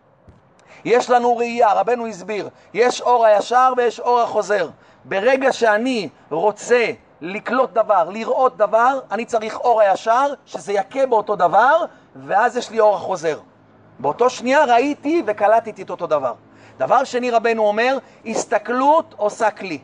[0.84, 4.68] יש לנו ראייה, רבנו הסביר, יש אור הישר ויש אור החוזר.
[5.04, 6.86] ברגע שאני רוצה
[7.20, 11.84] לקלוט דבר, לראות דבר, אני צריך אור הישר, שזה יכה באותו דבר,
[12.16, 13.38] ואז יש לי אור החוזר.
[13.98, 16.34] באותו שנייה ראיתי וקלטתי את אותו דבר.
[16.78, 19.78] דבר שני, רבנו אומר, הסתכלות עושה כלי.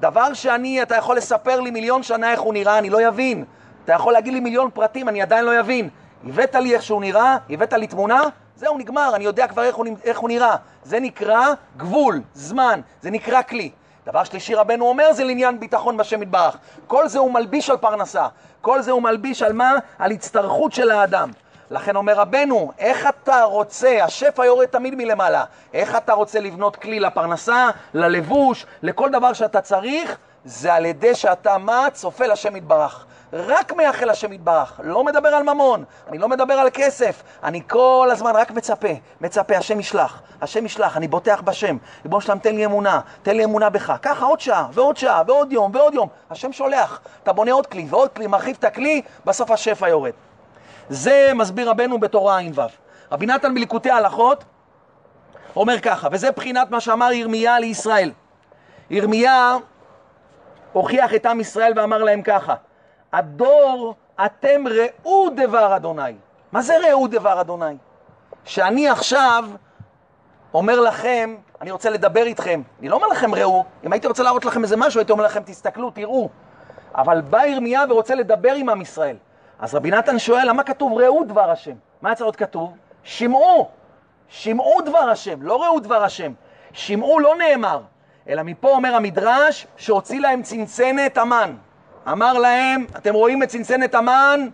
[0.00, 3.44] דבר שאני, אתה יכול לספר לי מיליון שנה איך הוא נראה, אני לא אבין.
[3.84, 5.88] אתה יכול להגיד לי מיליון פרטים, אני עדיין לא אבין.
[6.26, 8.22] הבאת לי איך שהוא נראה, הבאת לי תמונה,
[8.56, 10.56] זהו, נגמר, אני יודע כבר איך הוא, איך הוא נראה.
[10.84, 13.70] זה נקרא גבול, זמן, זה נקרא כלי.
[14.06, 16.56] דבר שלישי רבנו אומר זה לעניין ביטחון בשם יתברך.
[16.86, 18.26] כל זה הוא מלביש על פרנסה.
[18.60, 19.72] כל זה הוא מלביש על מה?
[19.98, 21.30] על הצטרכות של האדם.
[21.70, 27.00] לכן אומר רבנו, איך אתה רוצה, השפע יורד תמיד מלמעלה, איך אתה רוצה לבנות כלי
[27.00, 31.86] לפרנסה, ללבוש, לכל דבר שאתה צריך, זה על ידי שאתה מה?
[31.92, 33.06] צופה לשם יתברך.
[33.32, 38.08] רק מייחל השם יתברך, לא מדבר על ממון, אני לא מדבר על כסף, אני כל
[38.12, 38.88] הזמן רק מצפה,
[39.20, 43.44] מצפה, השם ישלח, השם ישלח, אני בוטח בשם, ריבונו שלם תן לי אמונה, תן לי
[43.44, 47.52] אמונה בך, ככה עוד שעה, ועוד שעה, ועוד יום, ועוד יום, השם שולח, אתה בונה
[47.52, 50.12] עוד כלי, ועוד כלי, מרחיב את הכלי, בסוף השפע יורד.
[50.88, 52.62] זה מסביר רבנו בתורה ע"ו.
[53.12, 54.44] רבי נתן בליקוטי ההלכות
[55.56, 58.12] אומר ככה, וזה בחינת מה שאמר ירמיה לישראל.
[58.90, 59.56] ירמיה
[60.72, 62.54] הוכיח את עם ישראל ואמר להם ככה,
[63.12, 63.94] הדור
[64.24, 66.12] אתם ראו דבר אדוני.
[66.52, 67.76] מה זה ראו דבר אדוני?
[68.44, 69.44] שאני עכשיו
[70.54, 74.44] אומר לכם, אני רוצה לדבר איתכם, אני לא אומר לכם ראו, אם הייתי רוצה להראות
[74.44, 76.28] לכם איזה משהו, הייתי אומר לכם תסתכלו, תראו.
[76.94, 79.16] אבל בא ירמיה ורוצה לדבר עם עם ישראל.
[79.58, 81.74] אז רבי נתן שואל, למה כתוב ראו דבר השם?
[82.02, 82.76] מה צריך להיות כתוב?
[83.02, 83.68] שמעו,
[84.28, 86.32] שמעו דבר השם, לא ראו דבר השם.
[86.72, 87.80] שמעו לא נאמר,
[88.28, 91.56] אלא מפה אומר המדרש שהוציא להם צנצנת המן.
[92.08, 94.48] אמר להם, אתם רואים את צנצנת המן?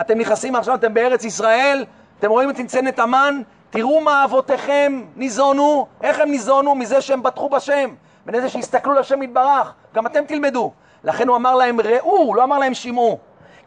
[0.00, 1.84] אתם נכנסים עכשיו, אתם בארץ ישראל,
[2.18, 3.42] אתם רואים את צנצנת המן?
[3.70, 6.74] תראו מה אבותיכם ניזונו, איך הם ניזונו?
[6.74, 7.90] מזה שהם בטחו בשם,
[8.26, 9.74] מזה שהסתכלו לשם יתברך.
[9.94, 10.72] גם אתם תלמדו.
[11.04, 13.18] לכן הוא אמר להם ראו, לא אמר להם שמעו.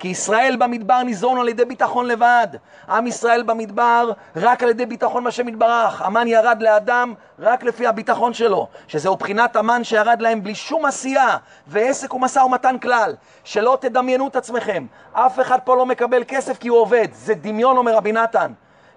[0.02, 2.48] כי ישראל במדבר ניזון על ידי ביטחון לבד.
[2.90, 6.02] עם ישראל במדבר רק על ידי ביטחון בשם יתברך.
[6.02, 11.38] המן ירד לאדם רק לפי הביטחון שלו, שזהו בחינת המן שירד להם בלי שום עשייה
[11.68, 13.16] ועסק ומשא ומתן כלל.
[13.44, 14.86] שלא תדמיינו את עצמכם.
[15.14, 17.08] אף אחד פה לא מקבל כסף כי הוא עובד.
[17.14, 18.52] זה דמיון, אומר רבי נתן.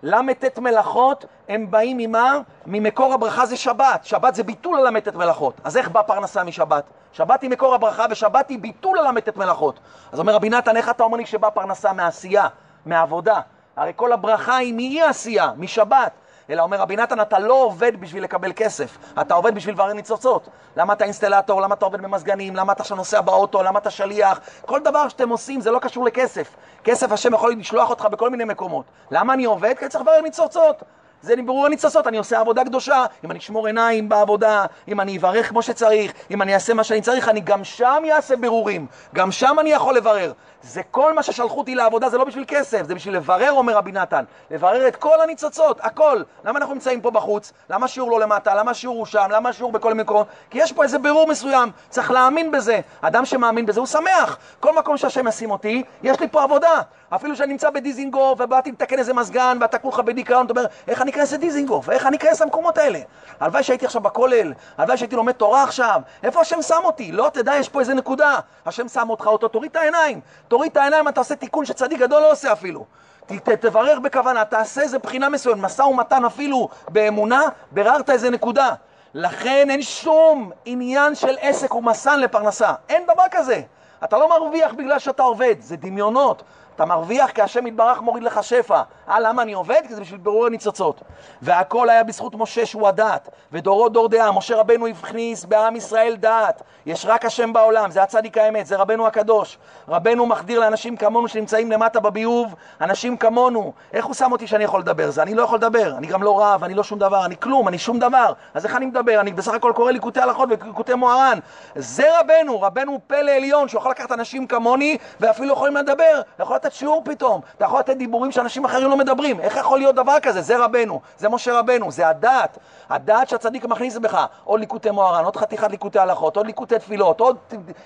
[0.04, 2.38] ל"ט מלאכות הם באים ממה?
[2.66, 4.04] ממקור הברכה זה שבת.
[4.04, 5.60] שבת זה ביטול הל"ט מלאכות.
[5.64, 6.84] אז איך באה פרנסה משבת?
[7.12, 9.80] שבת היא מקור הברכה ושבת היא ביטול הל"ט מלאכות.
[10.12, 12.48] אז אומר רבי נתן, איך אתה אומר לי שבאה פרנסה מעשייה,
[12.86, 13.40] מעבודה?
[13.76, 16.12] הרי כל הברכה היא מאי עשייה, משבת.
[16.50, 20.48] אלא אומר רבי נתן, אתה לא עובד בשביל לקבל כסף, אתה עובד בשביל לברר ניצוצות.
[20.76, 24.40] למה אתה אינסטלטור, למה אתה עובד במזגנים, למה אתה עכשיו נוסע באוטו, למה אתה שליח,
[24.66, 26.56] כל דבר שאתם עושים זה לא קשור לכסף.
[26.84, 28.84] כסף השם יכול לשלוח אותך בכל מיני מקומות.
[29.10, 29.74] למה אני עובד?
[29.78, 30.82] כי אני צריך לברר ניצוצות.
[31.22, 33.06] זה ברור הניצוצות, אני עושה עבודה קדושה.
[33.24, 37.00] אם אני אשמור עיניים בעבודה, אם אני אברך כמו שצריך, אם אני אעשה מה שאני
[37.00, 38.86] צריך, אני גם שם אעשה בירורים.
[39.14, 40.32] גם שם אני יכול לברר.
[40.66, 43.92] זה כל מה ששלחו אותי לעבודה, זה לא בשביל כסף, זה בשביל לברר, אומר רבי
[43.92, 44.24] נתן.
[44.50, 46.22] לברר את כל הניצוצות, הכל.
[46.44, 47.52] למה אנחנו נמצאים פה בחוץ?
[47.70, 48.54] למה השיעור לא למטה?
[48.54, 49.26] למה השיעור הוא שם?
[49.30, 50.24] למה השיעור בכל מקום?
[50.50, 52.80] כי יש פה איזה בירור מסוים, צריך להאמין בזה.
[53.00, 54.38] אדם שמאמין בזה הוא שמח.
[54.60, 56.80] כל מקום שהשם ישים אותי, יש לי פה עבודה.
[57.14, 61.10] אפילו שאני נמצא בדיזינגוף ובאתי לתקן איזה מזגן ואתה כולך בדיכאון, אתה אומר, איך אני
[61.10, 61.90] אכנס לדיזינגוף?
[61.90, 62.98] איך אני אכנס למקומות האלה?
[63.40, 66.00] הלוואי שהייתי עכשיו בכולל, הלוואי שהייתי לומד תורה עכשיו.
[66.22, 67.12] איפה השם שם אותי?
[67.12, 68.38] לא, תדע, יש פה איזה נקודה.
[68.66, 70.20] השם שם אותך אותו, תוריד את העיניים.
[70.54, 72.84] תוריד את העיניים, אתה עושה תיקון שצדיק גדול לא עושה אפילו.
[73.26, 78.74] ת, תברר בכוונה, תעשה איזה בחינה מסוימת, משא ומתן אפילו באמונה, בררת איזה נקודה.
[79.14, 82.72] לכן אין שום עניין של עסק ומסן לפרנסה.
[82.88, 83.60] אין דבר כזה.
[84.04, 86.42] אתה לא מרוויח בגלל שאתה עובד, זה דמיונות.
[86.76, 88.82] אתה מרוויח כי השם יתברך מוריד לך שפע.
[89.08, 89.80] אה, למה אני עובד?
[89.88, 91.00] כי זה בשביל בירור הניצוצות.
[91.42, 94.32] והכל היה בזכות משה שהוא הדת, ודורו דור דעה.
[94.32, 96.62] משה רבנו הכניס בעם ישראל דת.
[96.86, 99.58] יש רק השם בעולם, זה הצדיק האמת, זה רבנו הקדוש.
[99.88, 103.72] רבנו מחדיר לאנשים כמונו שנמצאים למטה בביוב, אנשים כמונו.
[103.92, 105.10] איך הוא שם אותי שאני יכול לדבר?
[105.10, 105.94] זה אני לא יכול לדבר.
[105.96, 108.32] אני גם לא רב, אני לא שום דבר, אני כלום, אני שום דבר.
[108.54, 109.20] אז איך אני מדבר?
[109.20, 111.38] אני בסך הכל קורא ליקוטי הלכות וליקוטי מוהר"ן.
[111.74, 116.22] זה רבנו, רבנו פלא עליון, שיכול לקחת אנשים כמוני ואפילו יכולים לדבר.
[116.38, 119.40] יכול לתת שיעור פתאום, אתה יכול לתת דיבורים שאנשים אחרים לא מדברים.
[119.40, 120.42] איך יכול להיות דבר כזה?
[120.42, 122.58] זה רבנו, זה משה רבנו, זה הדת.
[122.90, 127.36] הדת שהצדיק מכניס בך, עוד ליקוטי מוהר"ן, עוד חתיכת ליקוטי הלכות, עוד ליקוטי תפילות, עוד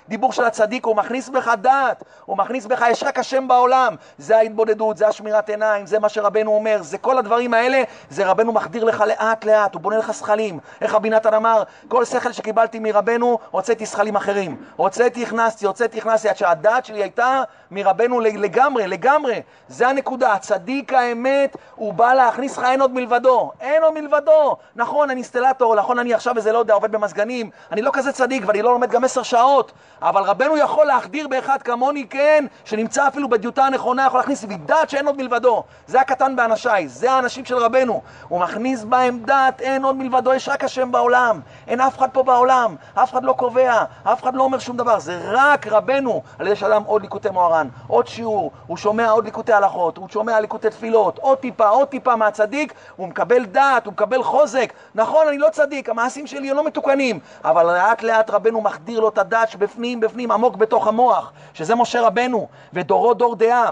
[0.08, 3.94] דיבור של הצדיק, הוא מכניס בך דת, הוא מכניס בך, יש רק השם בעולם.
[4.18, 8.52] זה ההתבודדות, זה השמירת עיניים, זה מה שרבנו אומר, זה כל הדברים האלה, זה רבנו
[8.52, 10.58] מחדיר לך לאט לאט, הוא בונה לך שכלים.
[10.80, 14.56] איך רבי נתן אמר, כל שכל שקיבלתי מרבנו, הוצאתי שכלים אחרים.
[14.76, 19.42] הוצאתי, הכנסתי, הוצאתי, הכנסתי, עד שהדת שלי הייתה מרבנו לגמרי, לגמרי.
[19.68, 20.32] זה הנקודה.
[20.32, 23.52] הצדיק האמת, הוא בא להכניס לך אין עוד מלבדו.
[23.60, 24.56] אין עוד מלבדו.
[24.76, 27.50] נכון, אני אינסטלטור, נכון, אני עכשיו איזה, לא יודע, עובד במזגנים.
[27.72, 29.72] אני לא כזה צדיק ואני לא לומד גם עשר שעות.
[30.02, 34.90] אבל רבנו יכול להחדיר באחד כמוני, כן, שנמצא אפילו בדיוטה הנכונה, יכול להכניס לי דת
[34.90, 35.62] שאין עוד מלבדו.
[35.86, 38.02] זה הקטן באנשיי, זה האנשים של רבנו.
[38.28, 41.40] הוא מכניס בהם דת, אין עוד מלבדו, יש רק השם בעולם.
[41.66, 44.98] אין אף אחד פה בעולם, אף אחד לא קובע, אף אחד לא אומר שום דבר.
[44.98, 49.52] זה רק רבנו, על ידי שאדם עוד ליקוטי מוהר"ן, עוד שיעור, הוא שומע עוד ליקוטי
[49.52, 54.22] הלכות, הוא שומע ליקוטי תפילות, עוד טיפה, עוד טיפה מהצדיק, הוא מקבל דת, הוא מקבל
[54.22, 54.72] חוזק.
[54.94, 59.18] נכון, אני לא צדיק, המעשים שלי לא מתוקנים, אבל לאט לאט רבנו מחדיר לו את
[59.18, 63.70] הדת שבפנים, בפנים, עמוק בתוך המוח, שזה משה רבנו, ודורו דור דעה.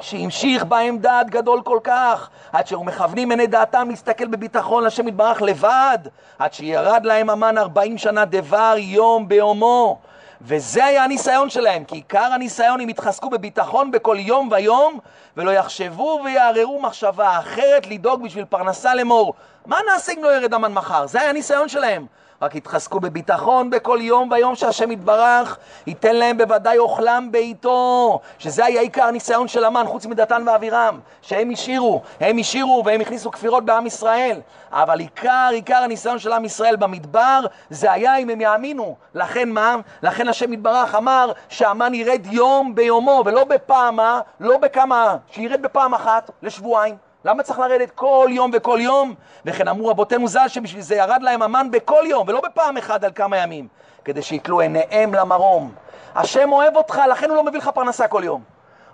[0.00, 5.42] שהמשיך בהם דעת גדול כל כך, עד שהוא מכוונים עיני דעתם להסתכל בביטחון לשם יתברך
[5.42, 5.98] לבד,
[6.38, 9.98] עד שירד להם המן ארבעים שנה דבר יום ביומו.
[10.46, 14.98] וזה היה הניסיון שלהם, כי עיקר הניסיון הם יתחזקו בביטחון בכל יום ויום,
[15.36, 19.34] ולא יחשבו ויערערו מחשבה אחרת לדאוג בשביל פרנסה לאמור.
[19.66, 21.06] מה נעשה אם לא ירד המן מחר?
[21.06, 22.06] זה היה הניסיון שלהם.
[22.44, 28.80] רק יתחזקו בביטחון בכל יום ויום שהשם יתברך, ייתן להם בוודאי אוכלם בעיתו, שזה היה
[28.80, 33.86] עיקר הניסיון של המן, חוץ מדתן ואבירם, שהם השאירו, הם השאירו והם הכניסו כפירות בעם
[33.86, 34.40] ישראל.
[34.72, 38.96] אבל עיקר, עיקר הניסיון של עם ישראל במדבר, זה היה אם הם יאמינו.
[39.14, 39.76] לכן מה?
[40.02, 46.30] לכן השם יתברך אמר שהמן ירד יום ביומו, ולא בפעמה, לא בכמה, שירד בפעם אחת
[46.42, 47.13] לשבועיים.
[47.24, 49.14] למה צריך לרדת כל יום וכל יום?
[49.44, 53.10] וכן אמרו רבותינו ז"ל שבשביל זה ירד להם המן בכל יום, ולא בפעם אחת על
[53.14, 53.68] כמה ימים,
[54.04, 55.74] כדי שיתלו עיניהם למרום.
[56.14, 58.42] השם אוהב אותך, לכן הוא לא מביא לך פרנסה כל יום.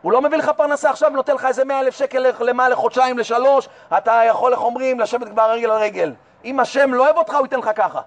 [0.03, 3.69] הוא לא מביא לך פרנסה עכשיו, נותן לך איזה מאה אלף שקל למה, לחודשיים, לשלוש,
[3.99, 6.12] אתה יכול, איך אומרים, לשבת כבר רגל על רגל.
[6.45, 8.01] אם השם לא אוהב אותך, הוא ייתן לך ככה.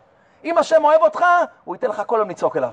[0.43, 1.25] אם השם אוהב אותך,
[1.63, 2.69] הוא ייתן לך כל יום לצעוק אליו.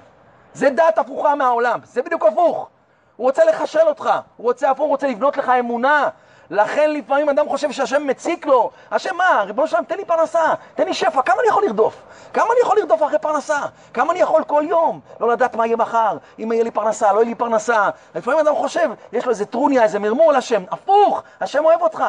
[0.55, 2.69] זה דת הפוכה מהעולם, זה בדיוק הפוך.
[3.17, 6.09] הוא רוצה לחשל אותך, הוא רוצה הפוך, הוא רוצה לבנות לך אמונה.
[6.51, 8.71] לכן לפעמים אדם חושב שהשם מציק לו.
[8.91, 9.43] השם מה?
[9.47, 12.03] ריבונו שלם, תן לי פרנסה, תן לי שפע, כמה אני יכול לרדוף?
[12.33, 13.59] כמה אני יכול לרדוף אחרי פרנסה?
[13.95, 15.01] כמה אני יכול כל יום?
[15.21, 17.91] לא לדעת מה יהיה מחר, אם יהיה לי פרנסה, לא יהיה לי פרנסה.
[18.15, 20.63] לפעמים אדם חושב, יש לו איזה טרוניה, איזה מרמור לשם.
[20.71, 22.05] הפוך, השם אוהב אותך.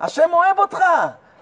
[0.00, 0.78] השם אוהב אותך.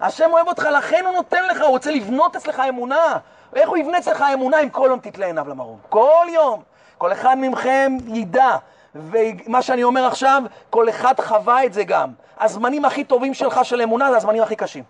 [0.01, 3.17] השם אוהב אותך, לכן הוא נותן לך, הוא רוצה לבנות אצלך אמונה.
[3.55, 5.77] איך הוא יבנה אצלך אמונה אם כל יום תתלה עיניו למרום?
[5.89, 6.61] כל יום.
[6.97, 8.57] כל אחד מכם ידע,
[8.95, 12.09] ומה שאני אומר עכשיו, כל אחד חווה את זה גם.
[12.39, 14.83] הזמנים הכי טובים שלך של אמונה זה הזמנים הכי קשים.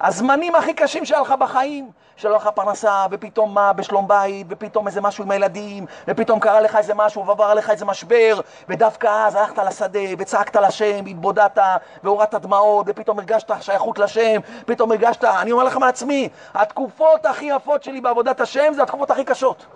[0.00, 5.00] הזמנים הכי קשים שהיה לך בחיים, שלא לך פרנסה, ופתאום מה, בשלום בית, ופתאום איזה
[5.00, 9.58] משהו עם הילדים, ופתאום קרה לך איזה משהו, ועבר עליך איזה משבר, ודווקא אז הלכת
[9.58, 11.58] לשדה, וצעקת לשם, והתבודדת,
[12.04, 17.82] והורדת דמעות, ופתאום הרגשת שייכות לשם, פתאום הרגשת, אני אומר לך מעצמי, התקופות הכי יפות
[17.82, 19.66] שלי בעבודת השם זה התקופות הכי קשות.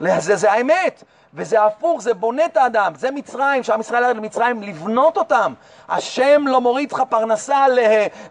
[0.00, 1.04] זה, זה האמת.
[1.34, 5.54] וזה הפוך, זה בונה את האדם, זה מצרים, שעם ישראל ירד למצרים לבנות אותם.
[5.88, 7.66] השם לא מוריד לך פרנסה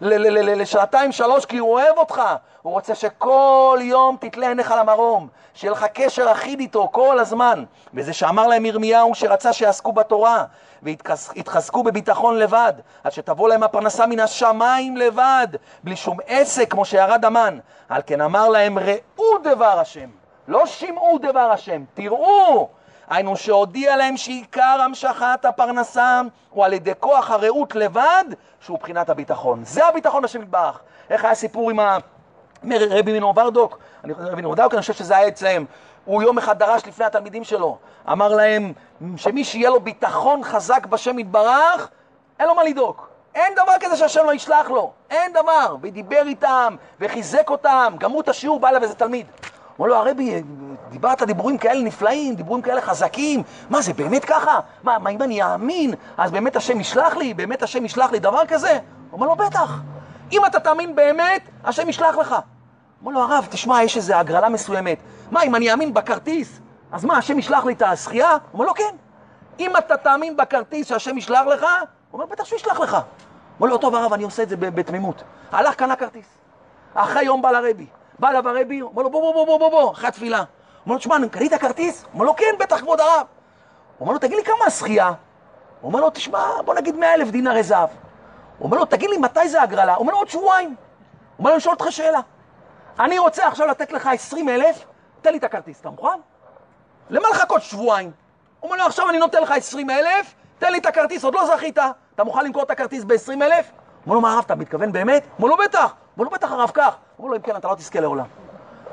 [0.00, 2.22] לשעתיים שלוש כי הוא אוהב אותך.
[2.62, 7.64] הוא רוצה שכל יום תתלה עיניך למרום, שיהיה לך קשר אחיד איתו כל הזמן.
[7.94, 10.44] וזה שאמר להם ירמיהו שרצה שיעסקו בתורה
[10.82, 12.72] ויתחזקו בביטחון לבד,
[13.04, 15.48] עד שתבוא להם הפרנסה מן השמיים לבד,
[15.84, 17.58] בלי שום עסק כמו שירד המן.
[17.88, 20.08] על כן אמר להם ראו דבר השם,
[20.48, 22.68] לא שמעו דבר השם, תראו
[23.08, 28.24] היינו שהודיע להם שעיקר המשכת הפרנסה הוא על ידי כוח הרעות לבד,
[28.60, 29.64] שהוא בחינת הביטחון.
[29.64, 30.80] זה הביטחון בשם יתברך.
[31.10, 31.80] איך היה סיפור עם
[32.70, 33.78] רבי מינו ורדוק?
[34.04, 35.64] רבי מינו ורדוק, אני חושב שזה היה אצלם.
[36.04, 37.78] הוא יום אחד דרש לפני התלמידים שלו,
[38.12, 38.72] אמר להם
[39.16, 41.88] שמי שיהיה לו ביטחון חזק בשם יתברך,
[42.38, 42.96] אין לו מה לדאוג.
[43.34, 45.76] אין דבר כזה שהשם לא ישלח לו, אין דבר.
[45.82, 49.26] ודיבר איתם, וחיזק אותם, גמרו את השיעור, בא אליו איזה תלמיד.
[49.80, 50.42] אמר לו, הרבי,
[50.90, 54.60] דיברת דיבורים כאלה נפלאים, דיבורים כאלה חזקים, מה, זה באמת ככה?
[54.82, 57.34] מה, מה אם אני אאמין, אז באמת השם ישלח לי?
[57.34, 58.78] באמת השם ישלח לי דבר כזה?
[59.12, 59.80] אומר לו, בטח.
[60.32, 62.34] אם אתה תאמין באמת, השם ישלח לך.
[63.02, 64.98] אמר לו, הרב, תשמע, יש איזו הגרלה מסוימת.
[65.30, 66.60] מה, אם אני אאמין בכרטיס,
[66.92, 67.82] אז מה, השם ישלח לי את?
[67.82, 68.96] הוא אומר לו, כן.
[69.58, 72.96] אם אתה תאמין בכרטיס שהשם ישלח לך, הוא אומר, בטח שהוא ישלח לך.
[73.60, 75.22] אמר לו, טוב הרב, אני עושה את זה בתמימות.
[75.52, 76.26] הלך, קנה כרטיס.
[76.94, 77.86] אחרי יום בא לרבי.
[78.18, 80.44] בא אליו הרבי, אומר לו, בוא, בוא, בוא, בוא, בוא, בוא, אחרי התפילה.
[80.84, 82.04] אומר לו, תשמע, קנית כרטיס?
[82.14, 83.26] אומר לו, כן, בטח, כבוד הרב.
[83.98, 85.06] הוא אומר לו, תגיד לי כמה השחייה?
[85.80, 87.88] הוא אומר לו, תשמע, בוא נגיד 100 אלף דינרי זהב.
[88.58, 89.94] הוא אומר לו, תגיד לי, מתי זה הגרלה?
[89.94, 90.68] הוא אומר לו, עוד שבועיים.
[90.68, 90.76] הוא
[91.38, 92.20] אומר לו, אני שואל אותך שאלה.
[93.00, 94.84] אני רוצה עכשיו לתת לך 20 אלף,
[95.22, 96.18] תן לי את הכרטיס, אתה מוכן?
[97.10, 98.10] למה לחכות שבועיים?
[98.60, 101.46] הוא אומר לו, עכשיו אני נותן לך 20 אלף, תן לי את הכרטיס, עוד לא
[101.46, 101.78] זכית.
[102.14, 103.70] אתה מוכן למכור את הכרטיס ב-20 אלף?
[104.06, 105.26] אומר לו, מה הרב, אתה מתכוון באמת?
[105.38, 105.94] אומר לו, בטח.
[106.18, 106.96] אומר לו, בטח הרב, כך.
[107.18, 108.26] אומר לו, אם כן, אתה לא תזכה לעולם.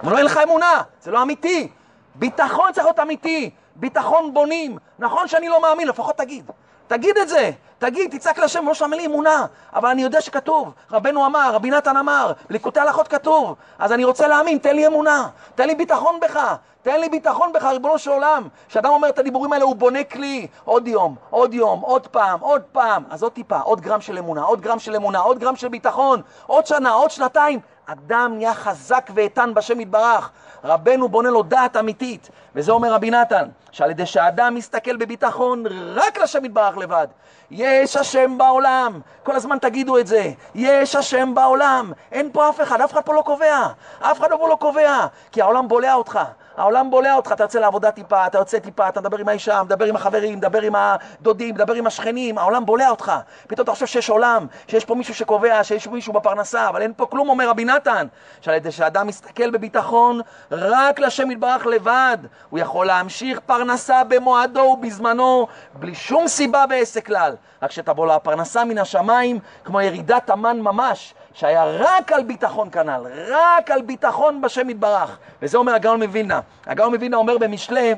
[0.03, 1.71] לו, אין לך אמונה, זה לא אמיתי.
[2.15, 4.77] ביטחון צריך להיות אמיתי, ביטחון בונים.
[4.99, 6.51] נכון שאני לא מאמין, לפחות תגיד.
[6.91, 11.25] תגיד את זה, תגיד, תצעק להשם, לא שם לי אמונה, אבל אני יודע שכתוב, רבנו
[11.25, 15.67] אמר, רבי נתן אמר, בליקוטי הלכות כתוב, אז אני רוצה להאמין, תן לי אמונה, תן
[15.67, 18.47] לי ביטחון בך, תן לי ביטחון בך, ריבונו של עולם.
[18.69, 22.61] כשאדם אומר את הדיבורים האלה, הוא בונה כלי, עוד יום, עוד יום, עוד פעם, עוד
[22.61, 25.67] פעם, אז עוד טיפה, עוד גרם של אמונה, עוד גרם של אמונה, עוד גרם של
[25.67, 27.59] ביטחון, עוד שנה, עוד שנתיים,
[27.91, 30.29] אדם נהיה חזק ואיתן בשם יתברך.
[30.63, 35.63] רבנו בונה לו דעת אמיתית, וזה אומר רבי נתן, שעל ידי שאדם מסתכל בביטחון
[35.95, 37.07] רק לשם יתברך לבד.
[37.51, 42.81] יש השם בעולם, כל הזמן תגידו את זה, יש השם בעולם, אין פה אף אחד,
[42.81, 43.67] אף אחד פה לא קובע,
[43.99, 46.19] אף אחד פה לא קובע, כי העולם בולע אותך,
[46.57, 49.85] העולם בולע אותך, אתה יוצא לעבודה טיפה, אתה יוצא טיפה, אתה מדבר עם האישה, מדבר
[49.85, 53.11] עם החברים, מדבר עם הדודים, מדבר עם השכנים, העולם בולע אותך.
[53.47, 56.93] פתאום אתה חושב שיש עולם, שיש פה מישהו שקובע, שיש פה מישהו בפרנסה, אבל אין
[56.97, 58.07] פה כלום, אומר רבי נתן.
[58.41, 62.17] שעל ידי שאדם מסתכל בביטחון רק לשם יתברך לבד,
[62.49, 67.35] הוא יכול להמשיך פרנסה במועדו ובזמנו, בלי שום סיבה ועסק כלל.
[67.61, 73.07] רק שתבוא לו הפרנסה מן השמיים, כמו ירידת המן ממש, שהיה רק על ביטחון כנ"ל,
[73.27, 75.17] רק על ביטחון בשם יתברך.
[75.41, 76.39] וזה אומר הגאון מווילנה.
[76.65, 77.95] הגאון מווילנה אומר במשלי,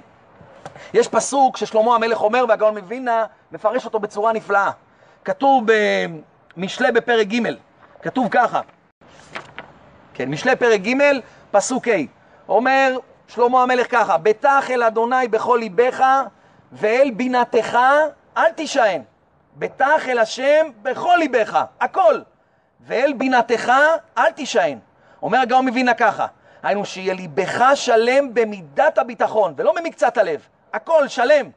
[0.93, 4.71] יש פסוק ששלמה המלך אומר והגאון מווילנה מפרש אותו בצורה נפלאה.
[5.25, 5.65] כתוב
[6.57, 7.41] במשלי בפרק ג',
[8.01, 8.61] כתוב ככה,
[10.13, 10.93] כן, משלי פרק ג',
[11.51, 11.91] פסוק ה',
[12.49, 16.03] אומר שלמה המלך ככה, בטח אל אדוני בכל ליבך
[16.71, 17.77] ואל בינתך
[18.37, 19.01] אל תישען.
[19.55, 22.19] בטח אל השם בכל ליבך, הכל.
[22.85, 23.71] ואל בינתך
[24.17, 24.79] אל תישען.
[25.21, 26.25] אומר הגאון מבינה ככה,
[26.63, 31.49] היינו שיהיה ליבך שלם במידת הביטחון, ולא ממקצת הלב, הכל שלם.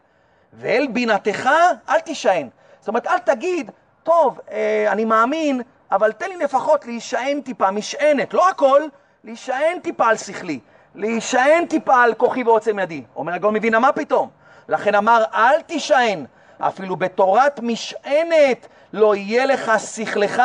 [0.52, 1.50] ואל בינתך
[1.88, 2.48] אל תישען.
[2.80, 3.70] זאת אומרת, אל תגיד,
[4.02, 5.62] טוב, אה, אני מאמין,
[5.92, 8.82] אבל תן לי לפחות להישען טיפה, משענת, לא הכל,
[9.24, 10.60] להישען טיפה על שכלי,
[10.94, 13.04] להישען טיפה על כוחי ועוצם ידי.
[13.16, 14.28] אומר הגאון מבינה, מה פתאום?
[14.68, 16.24] לכן אמר, אל תישען,
[16.60, 20.42] אפילו בתורת משענת לא יהיה לך שכלך,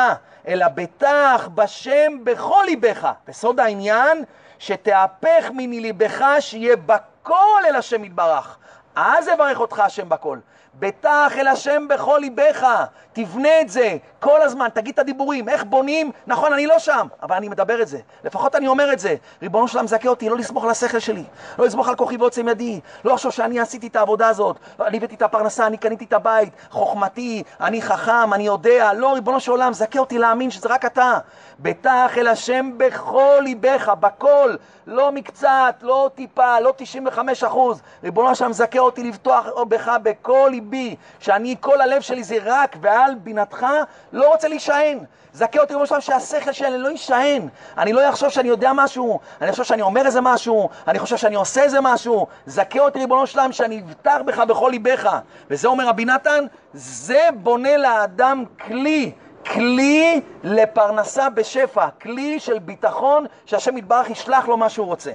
[0.48, 3.08] אלא בטח בשם בכל ליבך.
[3.28, 4.24] וסוד העניין,
[4.58, 8.58] שתהפך מני ליבך, שיהיה בכל אל השם יתברך.
[8.94, 10.38] אז יברך אותך השם בכל.
[10.78, 12.66] בטח אל השם בכל ליבך,
[13.12, 17.36] תבנה את זה כל הזמן, תגיד את הדיבורים, איך בונים, נכון, אני לא שם, אבל
[17.36, 19.14] אני מדבר את זה, לפחות אני אומר את זה.
[19.42, 21.24] ריבונו שלם מזכה אותי, לא לסמוך על השכל שלי,
[21.58, 25.14] לא לסמוך על כוחי ועוצם ידי, לא לחשוב שאני עשיתי את העבודה הזאת, אני הבאתי
[25.14, 29.72] את הפרנסה, אני קניתי את הבית, חוכמתי, אני חכם, אני יודע, לא, ריבונו של עולם,
[29.72, 31.18] זכה אותי להאמין שזה רק אתה.
[31.60, 34.56] בטח אל השם בכל ליבך, בכל,
[34.86, 37.82] לא מקצת, לא טיפה, לא 95 אחוז.
[38.04, 43.14] ריבונו שלם מזכה אותי לבטוח בך בכל ליבי, שאני, כל הלב שלי זה רק ועל
[43.14, 43.66] בינתך,
[44.12, 44.98] לא רוצה להישען.
[45.32, 47.48] זכה אותי ריבונו שלם שהשכל שלי לא יישען.
[47.78, 51.34] אני לא אחשוב שאני יודע משהו, אני חושב שאני אומר איזה משהו, אני חושב שאני
[51.34, 52.26] עושה איזה משהו.
[52.46, 55.18] זכה אותי ריבונו שלם שאני אבטח בך בכל ליבך.
[55.50, 59.12] וזה אומר רבי נתן, זה בונה לאדם כלי.
[59.46, 65.12] כלי לפרנסה בשפע, כלי של ביטחון שהשם יתברך ישלח לו מה שהוא רוצה.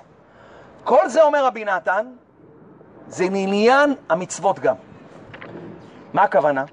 [0.84, 2.06] כל זה אומר רבי נתן,
[3.08, 4.76] זה מעניין המצוות גם.
[6.14, 6.66] מה הכוונה?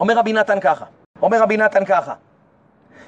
[0.00, 0.84] אומר רבי נתן ככה,
[1.22, 2.14] אומר רבי נתן ככה,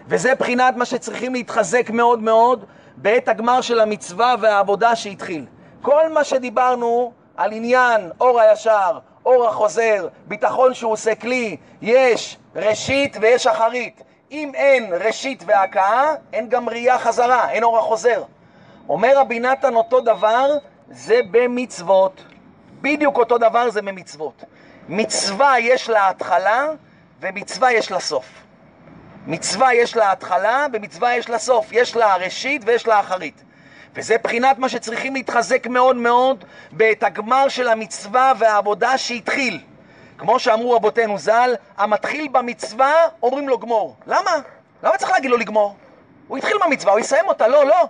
[0.06, 2.64] וזה בחינת מה שצריכים להתחזק מאוד מאוד
[2.96, 5.46] בעת הגמר של המצווה והעבודה שהתחיל.
[5.82, 13.16] כל מה שדיברנו על עניין אור הישר, אור החוזר, ביטחון שהוא עושה כלי, יש ראשית
[13.20, 14.02] ויש אחרית.
[14.30, 18.22] אם אין ראשית והכאה, אין גם ראייה חזרה, אין אור החוזר.
[18.88, 20.50] אומר רבי נתן אותו דבר,
[20.90, 22.24] זה במצוות.
[22.82, 24.44] בדיוק אותו דבר זה במצוות.
[24.88, 26.68] מצווה יש לה התחלה
[27.20, 28.26] ומצווה יש לה סוף.
[29.26, 31.72] מצווה יש לה התחלה ומצווה יש לה סוף.
[31.72, 33.42] יש לה ראשית ויש לה אחרית.
[33.94, 39.60] וזה בחינת מה שצריכים להתחזק מאוד מאוד בעת הגמר של המצווה והעבודה שהתחיל.
[40.22, 43.96] כמו שאמרו רבותינו ז"ל, המתחיל במצווה אומרים לו גמור.
[44.06, 44.30] למה?
[44.82, 45.76] למה צריך להגיד לו לגמור?
[46.28, 47.87] הוא התחיל במצווה, הוא יסיים אותה, לא, לא.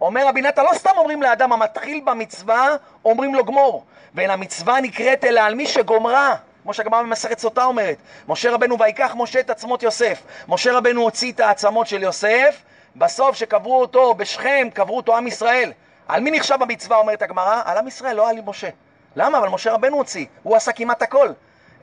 [0.00, 2.68] אומר רבי נתן, לא סתם אומרים לאדם המתחיל במצווה,
[3.04, 3.84] אומרים לו גמור.
[4.14, 6.36] ואין המצווה נקראת אלא על מי שגומרה.
[6.62, 7.96] כמו שהגמרא במסכת סוטה אומרת,
[8.28, 10.22] משה רבנו ויקח משה את עצמות יוסף.
[10.48, 12.62] משה רבנו הוציא את העצמות של יוסף,
[12.96, 15.72] בסוף שקברו אותו בשכם, קברו אותו עם ישראל.
[16.08, 17.62] על מי נחשב במצווה, אומרת הגמרא?
[17.64, 18.68] על עם ישראל, לא על משה.
[19.16, 19.38] למה?
[19.38, 21.28] אבל משה רבנו הוציא, הוא עשה כמעט הכל.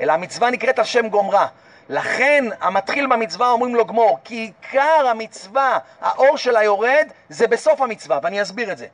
[0.02, 1.48] אלא המצווה נקראת על שם גומרה.
[1.90, 8.20] לכן המתחיל במצווה אומרים לו גמור, כי עיקר המצווה, האור שלה יורד, זה בסוף המצווה,
[8.24, 8.88] ואני אסביר את זה.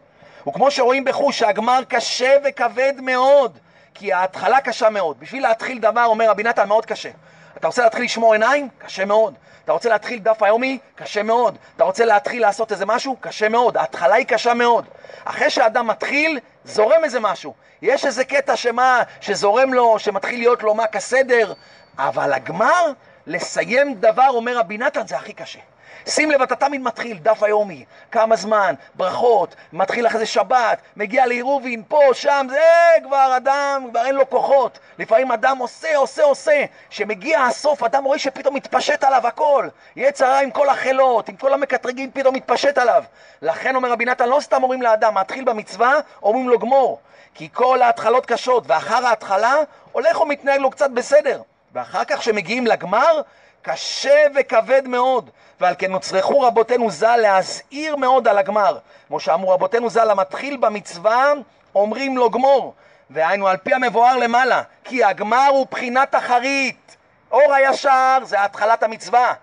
[0.48, 3.58] וכמו שרואים בחוש שהגמר קשה וכבד מאוד,
[3.94, 5.20] כי ההתחלה קשה מאוד.
[5.20, 7.10] בשביל להתחיל דבר, אומר רבי נתן, מאוד קשה.
[7.58, 8.70] אתה רוצה להתחיל לשמור עיניים?
[8.78, 9.34] קשה מאוד.
[9.64, 10.80] אתה רוצה להתחיל דף היומי?
[10.96, 11.58] קשה מאוד.
[11.76, 13.18] אתה רוצה להתחיל לעשות איזה משהו?
[13.20, 13.78] קשה מאוד.
[13.78, 14.86] ההתחלה היא קשה מאוד.
[15.26, 17.54] אחרי שאדם מתחיל, זורם איזה משהו.
[17.82, 21.54] יש איזה קטע שמה, שזורם לו, שמתחיל להיות לו מה כסדר,
[21.98, 22.92] אבל הגמר,
[23.28, 25.60] לסיים דבר, אומר רבי נתן, זה הכי קשה.
[26.08, 31.26] שים לב, אתה תמיד מתחיל, דף היומי, כמה זמן, ברכות, מתחיל אחרי זה שבת, מגיע
[31.26, 32.60] לעירובין, פה, שם, זה
[33.04, 34.80] כבר אדם, כבר אין לו כוחות.
[35.00, 36.66] לפעמים אדם עושה, עושה, עושה.
[36.90, 39.68] כשמגיע הסוף, אדם רואה שפתאום מתפשט עליו הכל.
[39.96, 43.04] יצרה עם כל החילות, עם כל המקטרגים, פתאום מתפשט עליו.
[43.42, 47.00] לכן אומר רבי נתן, לא סתם אומרים לאדם, מתחיל במצווה, אומרים לו גמור.
[47.34, 49.56] כי כל ההתחלות קשות, ואחר ההתחלה
[49.92, 51.42] הולך ומתנהג לו קצת בסדר.
[51.76, 53.22] ואחר כך כשמגיעים לגמר,
[53.62, 58.78] קשה וכבד מאוד, ועל כן נוצרכו רבותינו ז"ל להזהיר מאוד על הגמר.
[59.08, 61.34] כמו שאמרו רבותינו ז"ל, המתחיל במצווה,
[61.76, 62.74] אומרים לו גמור.
[63.10, 66.96] והיינו על פי המבואר למעלה, כי הגמר הוא בחינת אחרית.
[67.32, 69.34] אור הישר זה התחלת המצווה,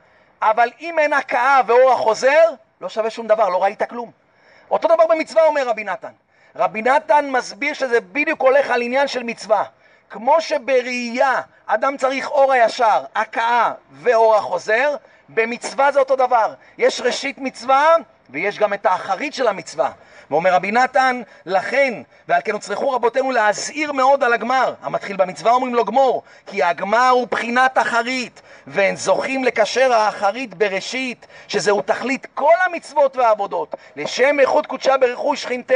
[0.43, 4.11] אבל אם אין הכאה ואור החוזר, לא שווה שום דבר, לא ראית כלום.
[4.71, 6.13] אותו דבר במצווה אומר רבי נתן.
[6.57, 9.65] רבי נתן מסביר שזה בדיוק הולך על עניין של מצווה.
[10.13, 14.97] כמו שבראייה אדם צריך אור הישר, הכאה ואור החוזר,
[15.29, 16.55] במצווה זה אותו דבר.
[16.79, 17.95] יש ראשית מצווה
[18.31, 19.91] ויש גם את האחרית של המצווה.
[20.31, 21.95] ואומר רבי נתן, לכן,
[22.29, 24.75] ועל כן הוצרכו רבותינו להזהיר מאוד על הגמר.
[24.83, 31.27] המתחיל במצווה אומרים לו גמור, כי הגמר הוא בחינת אחרית, והם זוכים לקשר האחרית בראשית,
[31.49, 35.75] שזהו תכלית כל המצוות והעבודות, לשם איכות קודשה ברכוש שכינתה.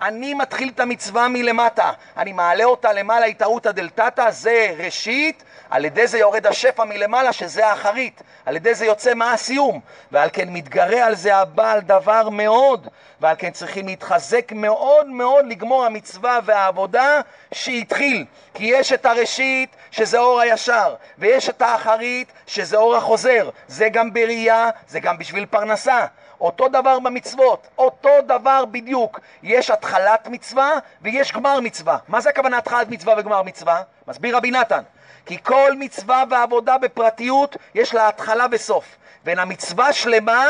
[0.00, 6.06] אני מתחיל את המצווה מלמטה, אני מעלה אותה למעלה התערותא דלתתא, זה ראשית, על ידי
[6.06, 9.80] זה יורד השפע מלמעלה, שזה האחרית, על ידי זה יוצא מה הסיום,
[10.12, 12.88] ועל כן מתגרה על זה הבעל דבר מאוד,
[13.20, 17.20] ועל כן צריכים להתחזק מאוד מאוד לגמור המצווה והעבודה
[17.52, 18.24] שהתחיל,
[18.54, 24.12] כי יש את הראשית, שזה אור הישר, ויש את האחרית, שזה אור החוזר, זה גם
[24.12, 26.06] בראייה, זה גם בשביל פרנסה.
[26.44, 29.20] אותו דבר במצוות, אותו דבר בדיוק.
[29.42, 30.72] יש התחלת מצווה
[31.02, 31.98] ויש גמר מצווה.
[32.08, 33.82] מה זה הכוונה התחלת מצווה וגמר מצווה?
[34.08, 34.82] מסביר רבי נתן.
[35.26, 38.96] כי כל מצווה ועבודה בפרטיות יש לה התחלה וסוף.
[39.24, 40.46] ואין המצווה שלמה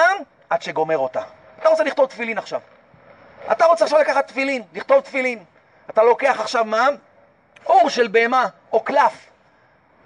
[0.50, 1.22] עד שגומר אותה.
[1.60, 2.60] אתה רוצה לכתוב תפילין עכשיו.
[3.52, 5.44] אתה רוצה עכשיו לקחת תפילין, לכתוב תפילין.
[5.90, 6.88] אתה לוקח עכשיו מה?
[7.66, 9.12] אור של בהמה או קלף.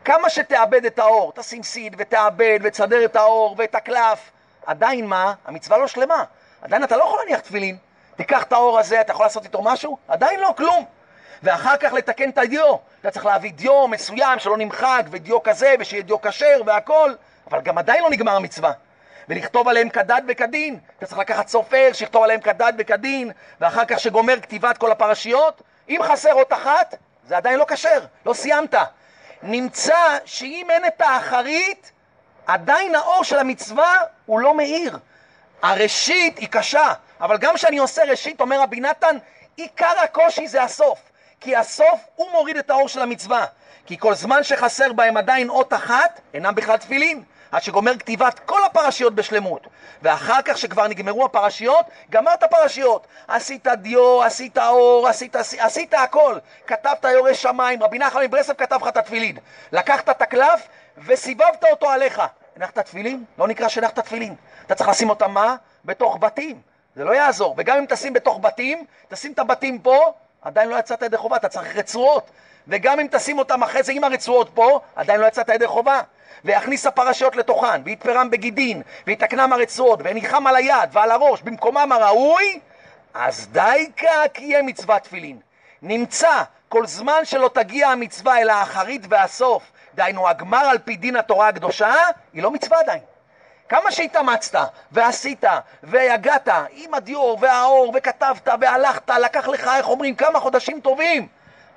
[0.04, 4.30] כמה שתאבד את האור, תשים סיד ותאבד ותסדר את האור ואת הקלף,
[4.68, 5.34] עדיין מה?
[5.46, 6.24] המצווה לא שלמה.
[6.62, 7.76] עדיין אתה לא יכול להניח תפילין.
[8.16, 9.98] תיקח את האור הזה, אתה יכול לעשות איתו משהו?
[10.08, 10.84] עדיין לא, כלום.
[11.42, 12.76] ואחר כך לתקן את הדיו.
[13.00, 17.14] אתה צריך להביא דיו מסוים שלא נמחק, ודיו כזה, ושיהיה דיו כשר והכל,
[17.50, 18.72] אבל גם עדיין לא נגמר המצווה.
[19.28, 20.78] ולכתוב עליהם כדת וכדין.
[20.98, 26.00] אתה צריך לקחת סופר שיכתוב עליהם כדת וכדין, ואחר כך שגומר כתיבת כל הפרשיות, אם
[26.02, 26.94] חסר אות אחת,
[27.24, 28.74] זה עדיין לא כשר, לא סיימת.
[29.42, 31.92] נמצא שאם אין את האחרית,
[32.48, 33.94] עדיין האור של המצווה
[34.26, 34.98] הוא לא מאיר.
[35.62, 39.16] הראשית היא קשה, אבל גם כשאני עושה ראשית, אומר רבי נתן,
[39.56, 40.98] עיקר הקושי זה הסוף.
[41.40, 43.44] כי הסוף הוא מוריד את האור של המצווה.
[43.86, 47.22] כי כל זמן שחסר בהם עדיין אות אחת, אינם בכלל תפילין.
[47.52, 49.66] עד שגומר כתיבת כל הפרשיות בשלמות.
[50.02, 53.06] ואחר כך שכבר נגמרו הפרשיות, גמרת פרשיות.
[53.28, 56.38] עשית דיו, עשית אור, עשית, עשית הכל.
[56.66, 59.36] כתבת יורא שמיים, רבי נחמן מברסלב כתב לך את התפילין.
[59.72, 60.68] לקחת את הקלף
[61.06, 62.22] וסיבבת אותו עליך.
[62.56, 63.24] הנחת תפילין?
[63.38, 64.34] לא נקרא שהנחת תפילין.
[64.66, 65.56] אתה צריך לשים אותם מה?
[65.84, 66.60] בתוך בתים.
[66.96, 67.54] זה לא יעזור.
[67.58, 71.48] וגם אם תשים בתוך בתים, תשים את הבתים פה, עדיין לא יצאת ידי חובה, אתה
[71.48, 72.30] צריך רצועות.
[72.68, 76.00] וגם אם תשים אותם אחרי זה עם הרצועות פה, עדיין לא יצאת ידי חובה.
[76.44, 82.60] ויכניס הפרשיות לתוכן, ויתפרם בגידין, ויתקנם הרצועות, והניחם על היד ועל הראש במקומם הראוי,
[83.14, 83.90] אז די
[84.34, 85.38] כי יהיה מצוות תפילין.
[85.82, 89.62] נמצא כל זמן שלא תגיע המצווה אל האחרית והסוף,
[89.98, 91.94] דהיינו הגמר על פי דין התורה הקדושה,
[92.32, 93.00] היא לא מצווה עדיין.
[93.68, 94.58] כמה שהתאמצת,
[94.92, 95.44] ועשית,
[95.82, 101.28] והגעת עם הדיור והאור, וכתבת, והלכת, לקח לך, איך אומרים, כמה חודשים טובים.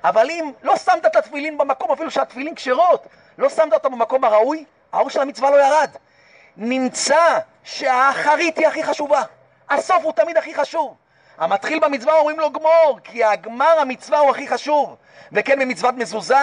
[0.03, 3.07] אבל אם לא שמת את התפילין במקום, אפילו שהתפילין כשרות,
[3.37, 5.89] לא שמת אותה במקום הראוי, האור של המצווה לא ירד.
[6.57, 9.21] נמצא שהאחרית היא הכי חשובה.
[9.69, 10.95] הסוף הוא תמיד הכי חשוב.
[11.37, 14.95] המתחיל במצווה אומרים לו גמור, כי הגמר המצווה הוא הכי חשוב.
[15.31, 16.35] וכן במצוות מזוזה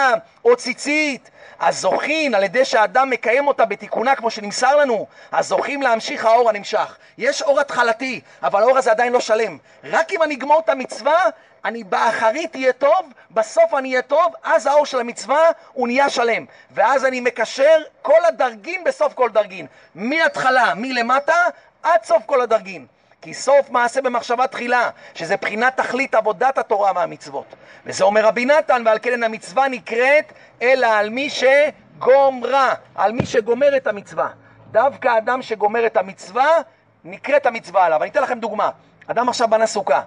[0.45, 6.49] או ציצית, הזוכים על ידי שהאדם מקיים אותה בתיקונה כמו שנמסר לנו, הזוכים להמשיך האור
[6.49, 6.97] הנמשך.
[7.19, 9.59] יש אור התחלתי, אבל האור הזה עדיין לא שלם.
[9.85, 11.25] רק אם אני אגמור את המצווה,
[11.65, 16.45] אני באחרית אהיה טוב, בסוף אני אהיה טוב, אז האור של המצווה הוא נהיה שלם.
[16.71, 19.67] ואז אני מקשר כל הדרגים בסוף כל דרגין.
[19.95, 21.43] מההתחלה, מלמטה,
[21.83, 22.98] עד סוף כל הדרגים.
[23.23, 27.55] כי סוף מעשה במחשבה תחילה, שזה בחינת תכלית עבודת התורה והמצוות.
[27.87, 33.77] וזה אומר רבי נתן, ועל כן המצווה נקראת אלא על מי שגומרה, על מי שגומר
[33.77, 34.29] את המצווה.
[34.71, 36.49] דווקא אדם שגומר את המצווה,
[37.05, 38.03] נקראת המצווה עליו.
[38.03, 38.71] אני אתן לכם דוגמה.
[39.07, 40.03] אדם עכשיו בנה סוכה.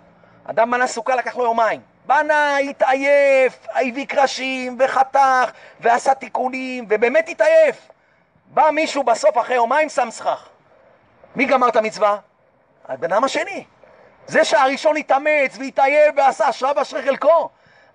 [0.45, 1.81] אדם בנה סוכה, לקח לו יומיים.
[2.05, 7.89] בנה, התעייף, הביא קרשים, וחתך, ועשה תיקונים, ובאמת התעייף.
[8.45, 10.49] בא מישהו בסוף, אחרי יומיים, שם סכך.
[11.35, 12.17] מי גמר את המצווה?
[12.91, 13.63] הבן אדם השני.
[14.27, 17.49] זה שהראשון התאמץ והתעייף ועשה אשרה ואשרי חלקו.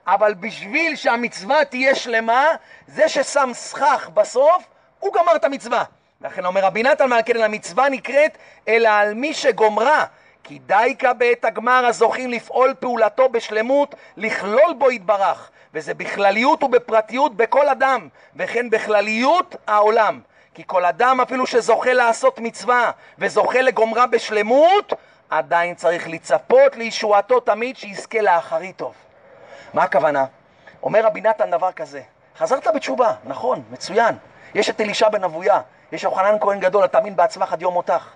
[0.07, 2.47] אבל בשביל שהמצווה תהיה שלמה,
[2.87, 4.65] זה ששם סכך בסוף,
[4.99, 5.85] הוא גמר את המצווה.
[6.21, 8.39] לכן אומר רבי נתן מהקרן, המצווה נקראת
[8.69, 10.05] אלא על מי שגומרה.
[10.45, 15.51] כי דייקה בעת הגמר הזוכים לפעול פעולתו בשלמות, לכלול בו יתברך.
[15.75, 20.21] וזה בכלליות ובפרטיות בכל אדם, וכן בכלליות העולם.
[20.57, 24.93] כי כל אדם אפילו שזוכה לעשות מצווה וזוכה לגומרה בשלמות,
[25.31, 28.95] עדיין צריך לצפות לישועתו תמיד שיזכה לאחרית טוב.
[29.75, 30.25] מה הכוונה?
[30.83, 32.03] אומר רבי נתן דבר כזה,
[32.39, 34.17] חזרת בתשובה, נכון, מצוין.
[34.55, 35.61] יש את אלישע בן אבויה,
[35.93, 38.09] יש יוחנן כהן גדול, אתה תאמין בעצמך עד יום מותך.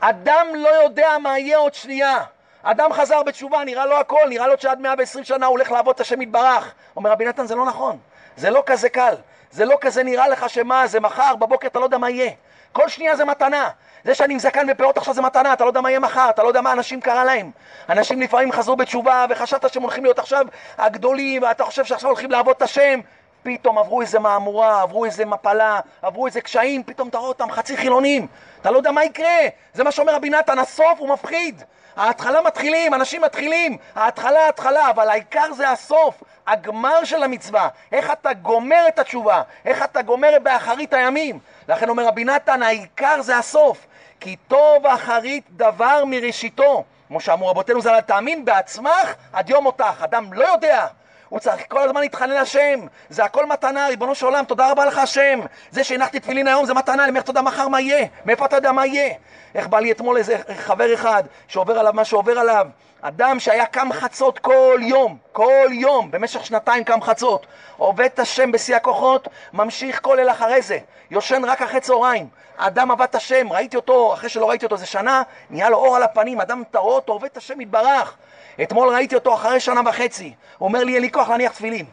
[0.00, 2.18] אדם לא יודע מה יהיה עוד שנייה.
[2.62, 6.00] אדם חזר בתשובה, נראה לו הכל, נראה לו שעד 120 שנה הוא הולך לעבוד את
[6.00, 6.74] השם יתברך.
[6.96, 7.98] אומר רבי נתן, זה לא נכון,
[8.36, 9.14] זה לא כזה קל.
[9.50, 12.30] זה לא כזה נראה לך שמה, זה מחר, בבוקר אתה לא יודע מה יהיה.
[12.72, 13.68] כל שנייה זה מתנה.
[14.04, 16.42] זה שאני עם זקן ופאות עכשיו זה מתנה, אתה לא יודע מה יהיה מחר, אתה
[16.42, 17.50] לא יודע מה אנשים קרה להם.
[17.88, 20.46] אנשים לפעמים חזרו בתשובה וחשבת שהם הולכים להיות עכשיו
[20.78, 23.00] הגדולים, ואתה חושב שעכשיו הולכים לעבוד את השם.
[23.42, 27.76] פתאום עברו איזה מהמורה, עברו איזה מפלה, עברו איזה קשיים, פתאום אתה רואה אותם חצי
[27.76, 28.26] חילונים.
[28.60, 29.38] אתה לא יודע מה יקרה.
[29.74, 31.62] זה מה שאומר רבי נתן, הסוף הוא מפחיד.
[31.96, 38.32] ההתחלה מתחילים, אנשים מתחילים, ההתחלה התחלה, אבל העיקר זה הסוף, הגמר של המצווה, איך אתה
[38.32, 41.38] גומר את התשובה, איך אתה גומר באחרית הימים.
[41.68, 43.86] לכן אומר רבי נתן, העיקר זה הסוף,
[44.20, 46.84] כי טוב אחרית דבר מראשיתו.
[47.08, 50.02] כמו שאמרו רבותינו ז"ל, תאמין בעצמך עד יום מותך.
[50.04, 50.86] אדם לא יודע,
[51.30, 54.98] הוא צריך כל הזמן להתחנן להשם, זה הכל מתנה, ריבונו של עולם, תודה רבה לך
[54.98, 55.40] השם.
[55.70, 58.72] זה שהנחתי תפילין היום זה מתנה, אני אומר תודה מחר מה יהיה, מאיפה אתה יודע
[58.72, 59.14] מה יהיה?
[59.54, 62.66] איך בא לי אתמול איזה חבר אחד שעובר עליו מה שעובר עליו,
[63.02, 68.52] אדם שהיה קם חצות כל יום, כל יום, במשך שנתיים קם חצות, עובד את השם
[68.52, 70.78] בשיא הכוחות, ממשיך כל אל אחרי זה,
[71.10, 72.28] יושן רק אחרי צהריים.
[72.56, 75.96] אדם עבד את השם, ראיתי אותו, אחרי שלא ראיתי אותו איזה שנה, נהיה לו אור
[75.96, 78.16] על הפנים, אדם, אתה עובד את השם יתברך.
[78.62, 81.86] אתמול ראיתי אותו אחרי שנה וחצי, הוא אומר לי, אין לי כוח להניח תפילין.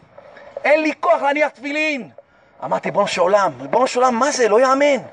[0.64, 2.10] אין לי כוח להניח תפילין.
[2.64, 4.50] אמרתי, ריבונו של עולם, ריבונו של עולם, מה זה?
[4.50, 5.04] לא יאמן.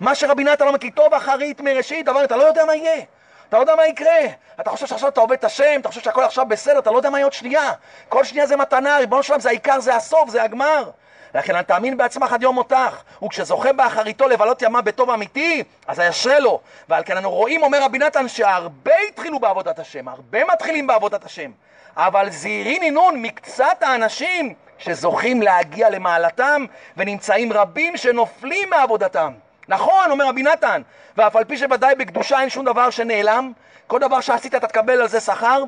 [0.00, 3.02] מה שרבי נתן אומר, כי טוב אחרית מראשית, אבל אתה לא יודע מה יהיה.
[3.48, 4.20] אתה לא יודע מה יקרה.
[4.60, 7.10] אתה חושב שעכשיו אתה עובד את השם, אתה חושב שהכל עכשיו בסדר, אתה לא יודע
[7.10, 7.72] מה יהיה עוד שנייה.
[8.08, 10.90] כל שנייה זה מתנה, ריבונו של עולם, זה העיקר, זה הסוף, זה הגמר.
[11.34, 16.38] לכן אל תאמין בעצמך עד יום מותך, וכשזוכה באחריתו לבלות ימה בטוב אמיתי, אז הישרה
[16.38, 16.60] לו.
[16.88, 21.50] ועל כן אנו רואים, אומר רבי נתן, שהרבה התחילו בעבודת השם, הרבה מתחילים בעבודת השם.
[21.96, 26.64] אבל זהירין אינון מקצת האנשים שזוכים להגיע למעלתם,
[26.96, 29.32] ונמצאים רבים שנופלים מעבודתם.
[29.68, 30.82] נכון, אומר רבי נתן,
[31.16, 33.52] ואף על פי שוודאי בקדושה אין שום דבר שנעלם,
[33.86, 35.64] כל דבר שעשית אתה תקבל על זה שכר,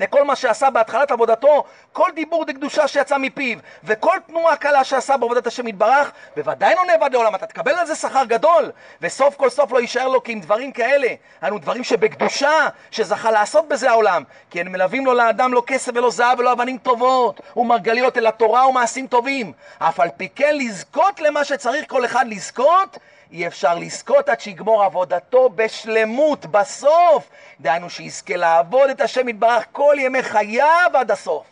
[0.00, 5.46] וכל מה שעשה בהתחלת עבודתו, כל דיבור דקדושה שיצא מפיו, וכל תנועה קלה שעשה בעבודת
[5.46, 8.72] השם יתברך, בוודאי לא נאבד לעולם, אתה תקבל על זה שכר גדול,
[9.02, 11.08] וסוף כל סוף לא יישאר לו כי עם דברים כאלה,
[11.42, 16.10] אנו דברים שבקדושה, שזכה לעשות בזה העולם, כי הם מלווים לו לאדם לא כסף ולא
[16.10, 21.44] זהב ולא אבנים טובות, ומרגליות אלא תורה ומעשים טובים, אף על פי כן לזכות למה
[21.44, 22.98] שצריך כל אחד לזכות,
[23.32, 27.28] אי אפשר לזכות עד שיגמור עבודתו בשלמות, בסוף.
[27.60, 31.46] דהיינו שיזכה לעבוד את השם יתברך כל ימי חייו עד הסוף.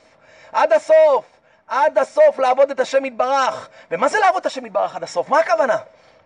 [0.53, 1.25] עד הסוף.
[1.69, 3.69] עד הסוף לעבוד את השם יתברך.
[3.91, 5.29] ומה זה לעבוד את השם יתברך עד הסוף?
[5.29, 5.77] מה הכוונה?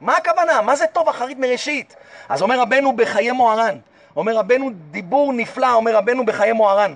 [0.01, 0.61] מה הכוונה?
[0.61, 1.96] מה זה טוב אחרית מראשית?
[2.28, 3.78] אז אומר רבנו בחיי מוהר"ן,
[4.16, 6.94] אומר רבנו דיבור נפלא, אומר רבנו בחיי מוהר"ן.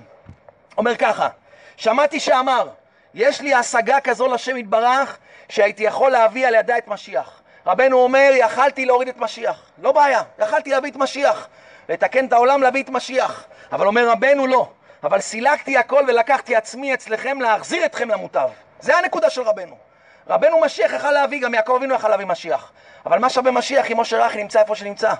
[0.77, 1.29] אומר ככה,
[1.77, 2.69] שמעתי שאמר,
[3.13, 5.17] יש לי השגה כזו לשם יתברך,
[5.49, 7.42] שהייתי יכול להביא על ידה את משיח.
[7.65, 9.61] רבנו אומר, יכלתי להוריד את משיח.
[9.77, 11.47] לא בעיה, יכלתי להביא את משיח.
[11.89, 13.43] לתקן את העולם, להביא את משיח.
[13.71, 14.69] אבל אומר רבנו, לא.
[15.03, 18.49] אבל סילקתי הכל ולקחתי עצמי אצלכם להחזיר אתכם למוטב.
[18.79, 19.77] זה הנקודה של רבנו.
[20.27, 22.71] רבנו משיח יכל להביא, גם יעקב אבינו יכל להביא משיח.
[23.05, 25.13] אבל מה שווה משיח אם משה רכי נמצא איפה שנמצא?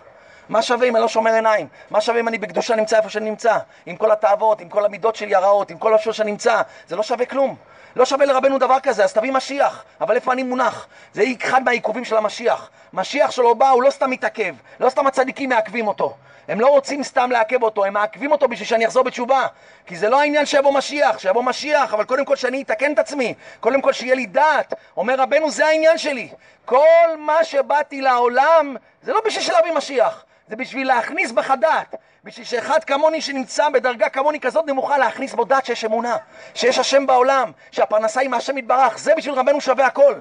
[0.49, 1.67] מה שווה אם אני לא שומר עיניים?
[1.89, 3.57] מה שווה אם אני בקדושה נמצא איפה שאני נמצא?
[3.85, 6.61] עם כל התאוות, עם כל המידות שלי הרעות, עם כל השור שנמצא?
[6.87, 7.55] זה לא שווה כלום.
[7.95, 9.83] לא שווה לרבנו דבר כזה, אז תביא משיח.
[10.01, 10.87] אבל איפה אני מונח?
[11.13, 12.69] זה אחד מהעיכובים של המשיח.
[12.93, 14.55] משיח שלו בא, הוא לא סתם מתעכב.
[14.79, 16.15] לא סתם הצדיקים מעכבים אותו.
[16.47, 19.47] הם לא רוצים סתם לעכב אותו, הם מעכבים אותו בשביל שאני אחזור בתשובה.
[19.85, 23.33] כי זה לא העניין שיבוא משיח, שיבוא משיח, אבל קודם כל שאני אתקן את עצמי.
[23.59, 24.73] קודם כל שיהיה לי דעת.
[24.97, 26.29] אומר רבנו, זה העניין שלי.
[26.65, 30.25] כל מה שבאתי לעולם, זה לא בשביל להביא משיח.
[30.47, 31.95] זה בשביל להכניס בך דעת.
[32.23, 36.17] בשביל שאחד כמוני שנמצא בדרגה כמוני כזאת נמוכה להכניס בו דת שיש אמונה,
[36.53, 40.13] שיש השם בעולם, שהפרנסה היא מהשם יתברך, זה בשביל רבנו שווה הכל.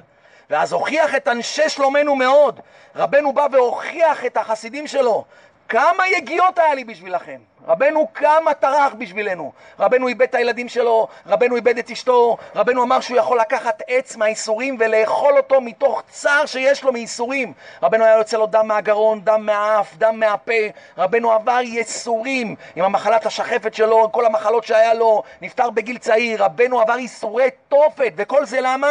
[0.52, 2.60] ואז הוכיח את אנשי שלומנו מאוד.
[2.96, 5.24] רבנו בא והוכיח את החסידים שלו,
[5.68, 7.38] כמה יגיעות היה לי בשבילכם.
[7.66, 9.52] רבנו כמה טרח בשבילנו.
[9.78, 14.16] רבנו איבד את הילדים שלו, רבנו איבד את אשתו, רבנו אמר שהוא יכול לקחת עץ
[14.16, 17.52] מהייסורים ולאכול אותו מתוך צער שיש לו מייסורים.
[17.82, 20.62] רבנו היה יוצא לו דם מהגרון, דם מהאף, דם מהפה.
[20.98, 26.44] רבנו עבר ייסורים עם המחלת השחפת שלו, כל המחלות שהיה לו, נפטר בגיל צעיר.
[26.44, 28.88] רבנו עבר ייסורי תופת, וכל זה למה?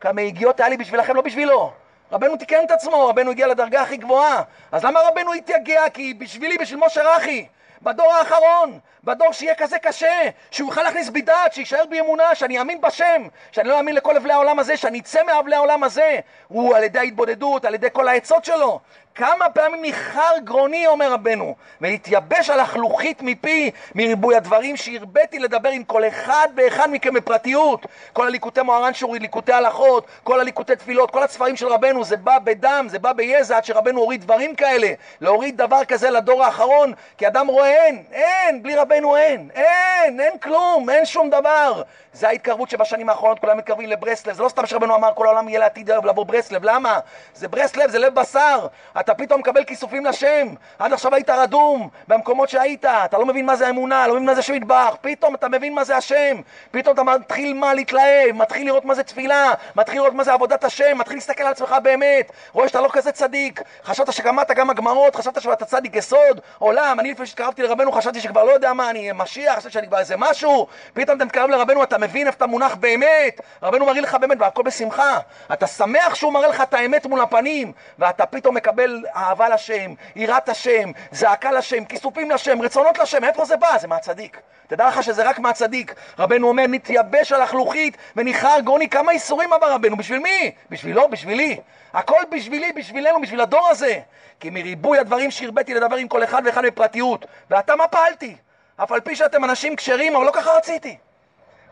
[0.00, 1.72] כמה יגיעות היה לי בשבילכם, לא בשבילו.
[2.12, 4.42] רבנו תיקן את עצמו, רבנו הגיע לדרגה הכי גבוהה.
[4.72, 5.82] אז למה רבנו התייגע?
[5.94, 7.46] כי בשבילי, בשביל משה רכי.
[7.82, 12.58] בדור האחרון, בדור שיהיה כזה קשה, שהוא יוכל להכניס בי דעת, שיישאר בי אמונה, שאני
[12.58, 16.18] אאמין בשם, שאני לא אאמין לכל אבלי העולם הזה, שאני אצא מאבלי העולם הזה,
[16.48, 18.80] הוא על ידי ההתבודדות, על ידי כל העצות שלו.
[19.18, 25.84] כמה פעמים ניחר גרוני, אומר רבנו, והתייבש על החלוכית מפי, מריבוי הדברים שהרביתי לדבר עם
[25.84, 27.86] כל אחד ואחד מכם בפרטיות.
[28.12, 32.38] כל הליקוטי מוהר"ן שהוריד, ליקוטי הלכות, כל הליקוטי תפילות, כל הספרים של רבנו, זה בא
[32.38, 34.88] בדם, זה בא ביזע, עד שרבנו הוריד דברים כאלה.
[35.20, 40.38] להוריד דבר כזה לדור האחרון, כי אדם רואה אין, אין, בלי רבנו אין, אין, אין
[40.38, 41.82] כלום, אין שום דבר.
[42.12, 45.60] זה ההתקרבות שבשנים האחרונות כולם מתקרבים לברסלב, זה לא סתם שרבנו אמר כל העולם יהיה
[45.60, 46.98] לעתיד לעבור ברסלב, למה?
[47.34, 48.66] זה ברסלב, זה לב בשר.
[49.10, 50.48] אתה פתאום מקבל כיסופים לשם.
[50.78, 54.34] עד עכשיו היית רדום במקומות שהיית, אתה לא מבין מה זה אמונה, לא מבין מה
[54.34, 56.36] זה שם מטבח, פתאום אתה מבין מה זה השם,
[56.70, 60.64] פתאום אתה מתחיל מה להתלהב, מתחיל לראות מה זה תפילה, מתחיל לראות מה זה עבודת
[60.64, 65.16] השם, מתחיל להסתכל על עצמך באמת, רואה שאתה לא כזה צדיק, חשבת שגמרת גם הגמרות,
[65.16, 69.10] חשבת שאתה צדיק יסוד, עולם, אני לפני שהתקרבתי לרבנו חשבתי שכבר לא יודע מה, אני
[69.14, 72.74] משיח, חשבתי שאני כבר איזה משהו, פתאום אתה מתקרב לרבנו, אתה מבין איפה אתה מונח
[72.74, 75.18] באמת, רבנו מראה לך באמת, והכל בשמחה,
[75.52, 80.48] אתה שמח שהוא מראה לך את האמת מול הפנים, ואתה פתאום מקבל אהבה לשם, יראת
[80.48, 83.78] השם, זעקה לשם, כיסופים לשם, רצונות לשם, איפה זה בא?
[83.78, 84.40] זה מהצדיק.
[84.66, 85.94] תדע לך שזה רק מהצדיק.
[86.18, 88.88] רבנו אומר, נתייבש על החלוכית וניחר גוני.
[88.88, 89.96] כמה איסורים אמר רבנו?
[89.96, 90.50] בשביל מי?
[90.70, 91.60] בשבילו, בשבילי.
[91.92, 94.00] הכל בשבילי, בשבילנו, בשביל הדור הזה.
[94.40, 97.26] כי מריבוי הדברים שהרביתי לדבר עם כל אחד ואחד בפרטיות.
[97.50, 98.36] ואתה מה פעלתי?
[98.76, 100.96] אף על פי שאתם אנשים כשרים, אבל לא ככה רציתי.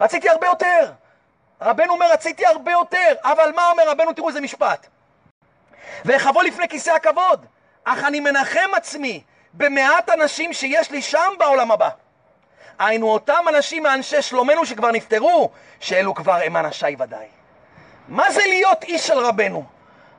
[0.01, 0.91] רציתי הרבה יותר.
[1.61, 3.15] רבנו אומר, רציתי הרבה יותר.
[3.23, 4.13] אבל מה אומר רבנו?
[4.13, 4.87] תראו איזה משפט.
[6.05, 7.47] ואחבוא לפני כיסא הכבוד,
[7.85, 9.23] אך אני מנחם עצמי
[9.55, 11.89] במעט אנשים שיש לי שם בעולם הבא.
[12.79, 17.27] היינו אותם אנשים מאנשי שלומנו שכבר נפטרו, שאלו כבר הם אנשיי ודאי.
[18.09, 19.65] מה זה להיות איש של רבנו?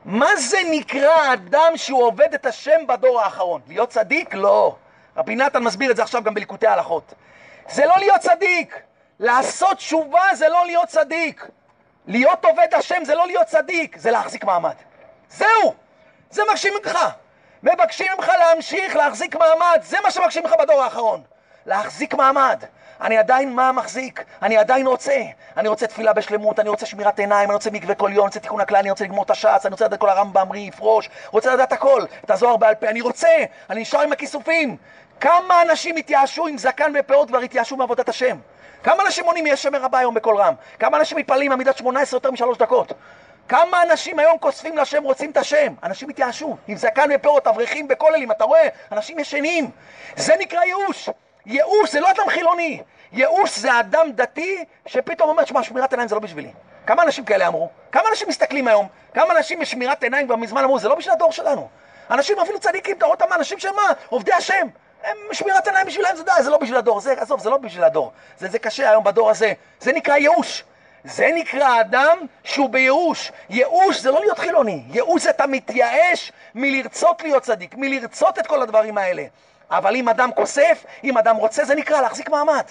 [0.06, 3.62] מה זה נקרא אדם שהוא עובד את השם בדור האחרון?
[3.68, 4.34] להיות צדיק?
[4.34, 4.76] לא.
[5.18, 7.14] רבי נתן מסביר את זה עכשיו גם בליקוטי ההלכות.
[7.70, 8.80] זה לא להיות צדיק.
[9.20, 11.48] לעשות תשובה זה לא להיות צדיק.
[12.08, 14.76] להיות עובד השם זה לא להיות צדיק, זה להחזיק מעמד.
[15.30, 15.74] זהו!
[16.32, 16.98] זה מבקשים ממך.
[17.64, 21.24] מבקשים ממך להמשיך להחזיק מעמד, זה מה שמבקשים ממך בדור האחרון.
[21.66, 22.64] להחזיק מעמד.
[23.02, 24.24] אני עדיין מה מחזיק?
[24.42, 25.22] אני עדיין רוצה.
[25.58, 28.40] אני רוצה תפילה בשלמות, אני רוצה שמירת עיניים, אני רוצה מקווה כל יום, אני רוצה
[28.40, 31.54] תיקון הכלל, אני רוצה לגמור את הש"ס, אני רוצה לדעת כל הרמב"ם, רי, יפרוש, רוצה
[31.54, 33.28] לדעת הכל, את הזוהר בעל פה, אני רוצה,
[33.70, 34.78] אני נשאר עם הכיסופים.
[35.20, 38.38] כמה אנשים התייאשו עם זקן ופאות כבר התייאשו מעבודת השם?
[38.84, 40.54] כמה אנשים מונים יש שמר רבה היום בקול רם?
[40.80, 42.94] כמה אנשים מתפללים עמידת 18 יותר משלוש דקות?
[43.50, 45.74] כמה אנשים היום כוספים לשם, רוצים את השם?
[45.84, 48.68] אנשים התייאשו, עם זקן ופירות, אברכים בכוללים, אתה רואה?
[48.92, 49.70] אנשים ישנים.
[50.16, 51.10] זה נקרא ייאוש.
[51.46, 52.82] ייאוש זה לא אדם חילוני.
[53.14, 56.52] ייאוש זה אדם דתי שפתאום אומר, שמע, שמירת עיניים זה לא בשבילי.
[56.86, 57.70] כמה אנשים כאלה אמרו?
[57.92, 58.88] כמה אנשים מסתכלים היום?
[59.14, 61.68] כמה אנשים בשמירת עיניים כבר מזמן אמרו, זה לא בשביל הדור שלנו.
[62.12, 63.92] אנשים אפילו צדיקים, אתה רואה אותם, אנשים שמה?
[64.10, 64.68] עובדי השם.
[65.04, 67.00] הם שמירת עיניים בשבילם, זה די, זה לא בשביל הדור.
[67.00, 68.12] זה, עזוב, זה לא בשביל הדור.
[68.38, 69.54] זה, זה קשה היום בדור הזה.
[69.80, 70.64] זה נקרא ייאוש.
[71.04, 73.32] זה נקרא אדם שהוא בייאוש.
[73.50, 78.62] ייאוש זה לא להיות חילוני, ייאוש זה אתה מתייאש מלרצות להיות צדיק, מלרצות את כל
[78.62, 79.24] הדברים האלה.
[79.72, 82.64] אבל אם אדם כוסף, אם אדם רוצה, זה נקרא להחזיק מעמד.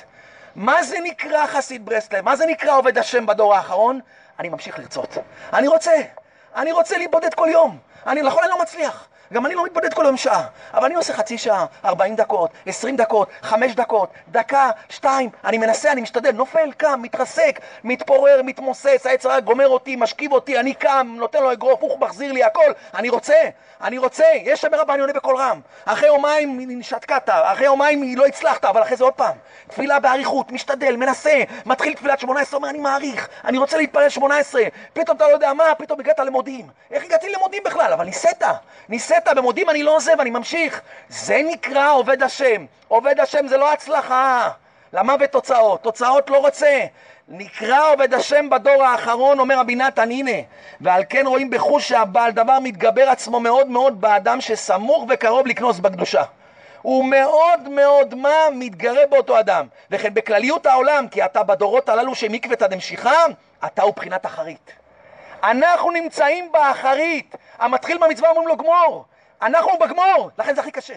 [0.57, 2.25] מה זה נקרא חסיד ברסלב?
[2.25, 4.01] מה זה נקרא עובד השם בדור האחרון?
[4.39, 5.17] אני ממשיך לרצות.
[5.53, 5.93] אני רוצה,
[6.57, 7.79] אני רוצה להיבודד כל יום.
[8.07, 9.09] אני נכון, אני לא מצליח.
[9.33, 12.97] גם אני לא מתבודד כל יום שעה, אבל אני עושה חצי שעה, 40 דקות, 20
[12.97, 19.41] דקות, 5 דקות, דקה, 2, אני מנסה, אני משתדל, נופל, קם, מתרסק, מתפורר, מתמוסס, הרע
[19.41, 23.37] גומר אותי, משכיב אותי, אני קם, נותן לו אגרוף, הוא מחזיר לי הכל, אני רוצה,
[23.81, 25.61] אני רוצה, יש שם רבה, אני עונה בקול רם.
[25.85, 29.37] אחרי יומיים שתקת, אחרי יומיים לא הצלחת, אבל אחרי זה עוד פעם.
[29.69, 34.63] תפילה באריכות, משתדל, מנסה, מתחיל תפילת 18, אומר אני מעריך, אני רוצה להתפלל 18,
[34.93, 36.69] פתאום אתה לא יודע מה, פתאום הגעת למודיעין.
[36.91, 37.93] איך הגעתי למודיעין בכלל?
[37.93, 38.43] אבל ניסית,
[38.89, 40.81] ניסית, במודיעין אני לא עוזב, אני ממשיך.
[41.09, 42.65] זה נקרא עובד השם.
[42.89, 44.51] עובד השם זה לא הצלחה.
[44.93, 46.85] למוות תוצאות, תוצאות לא רוצה.
[47.29, 50.41] נקרא עובד השם בדור האחרון, אומר רבי נתן, הנה,
[50.81, 56.23] ועל כן רואים בחוש שהבעל דבר מתגבר עצמו מאוד מאוד באדם שסמוך וקרוב לקנוס בקדושה.
[56.83, 59.67] הוא מאוד מאוד מה מתגרה באותו אדם.
[59.91, 63.27] וכן בכלליות העולם, כי אתה בדורות הללו שמקוותא דמשיחא,
[63.67, 64.73] אתה הוא בחינת אחרית.
[65.43, 67.35] אנחנו נמצאים באחרית.
[67.59, 69.05] המתחיל במצווה אומרים לו גמור.
[69.43, 70.95] אנחנו בגמור, לכן זה הכי קשה.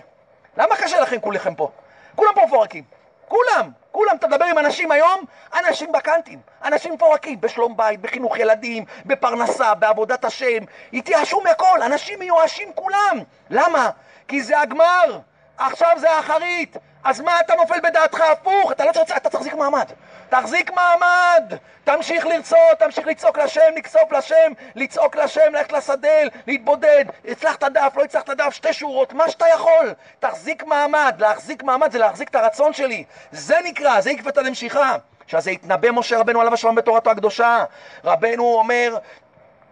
[0.58, 1.70] למה קשה לכם כולכם פה?
[2.16, 2.84] כולם פה מפורקים.
[3.28, 8.86] כולם, כולם, אתה מדבר עם אנשים היום, אנשים בקנטים, אנשים מפורקים, בשלום בית, בחינוך ילדים,
[9.06, 10.64] בפרנסה, בעבודת השם,
[10.94, 13.20] התייאשו מהכל, אנשים מיואשים כולם.
[13.50, 13.90] למה?
[14.28, 15.20] כי זה הגמר,
[15.58, 18.72] עכשיו זה האחרית, אז מה אתה נופל בדעתך הפוך?
[18.72, 19.86] אתה לא צריך, אתה להחזיק מעמד.
[20.30, 21.54] תחזיק מעמד!
[21.84, 27.06] תמשיך לרצות, תמשיך לצעוק לשם, לקסוף לשם, לצעוק לשם, ללכת לשדה, להתבודד.
[27.28, 29.94] הצלחת דף, לא הצלחת דף, שתי שורות, מה שאתה יכול.
[30.20, 31.16] תחזיק מעמד.
[31.20, 33.04] להחזיק מעמד זה להחזיק את הרצון שלי.
[33.32, 34.96] זה נקרא, זה עקבתא דמשיחא.
[35.28, 37.64] שזה התנבא משה רבנו עליו השלום בתורתו הקדושה.
[38.04, 38.98] רבנו אומר,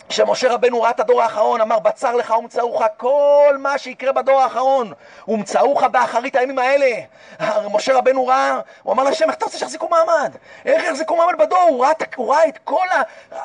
[0.10, 4.94] כשמשה רבנו ראה את הדור האחרון, אמר, בצר לך ומצאוך כל מה שיקרה בדור האחרון,
[5.28, 6.92] ומצאוך באחרית הימים האלה.
[7.72, 10.36] משה רבנו ראה, הוא אמר להשם, איך אתה רוצה שיחזיקו מעמד?
[10.66, 11.60] איך יחזיקו מעמד בדור?
[11.60, 12.86] הוא ראה, הוא ראה את כל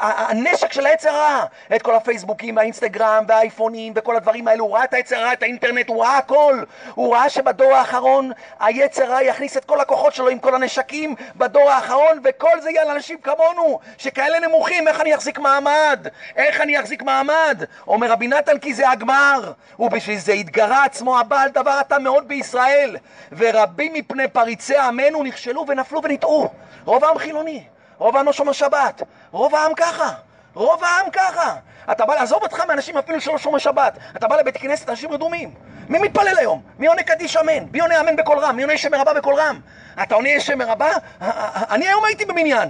[0.00, 1.44] הנשק של העץ הרע,
[1.76, 5.88] את כל הפייסבוקים והאינסטגרם והאייפונים וכל הדברים האלו, הוא ראה את העץ הרע, את האינטרנט,
[5.88, 6.62] הוא ראה הכל.
[6.94, 11.70] הוא ראה שבדור האחרון היצר הרע יכניס את כל הכוחות שלו עם כל הנשקים בדור
[11.70, 16.08] האחרון, וכל זה יהיה לאנשים כמונו, שכאלה נמוכים, איך אני אחזיק מעמד?
[16.36, 17.62] איך איך אני אחזיק מעמד?
[17.86, 22.96] אומר רבי נתן כי זה הגמר, ובשביל זה התגרה עצמו הבעל דבר אתה מאוד בישראל,
[23.32, 26.50] ורבים מפני פריצי עמנו נכשלו ונפלו ונטעו.
[26.84, 27.64] רוב העם חילוני,
[27.98, 30.10] רוב העם לא שומר שבת, רוב העם ככה,
[30.54, 31.54] רוב העם ככה.
[31.90, 35.54] אתה בא לעזוב אותך מאנשים אפילו שלא שומר שבת, אתה בא לבית כנסת, אנשים רדומים.
[35.88, 36.62] מי מתפלל היום?
[36.78, 37.64] מי עונה קדיש אמן?
[37.72, 38.56] מי עונה אמן בקול רם?
[38.56, 39.60] מי עונה שם מרבה בקול רם?
[40.02, 40.90] אתה עונה שם מרבה?
[41.70, 42.68] אני היום הייתי במניין.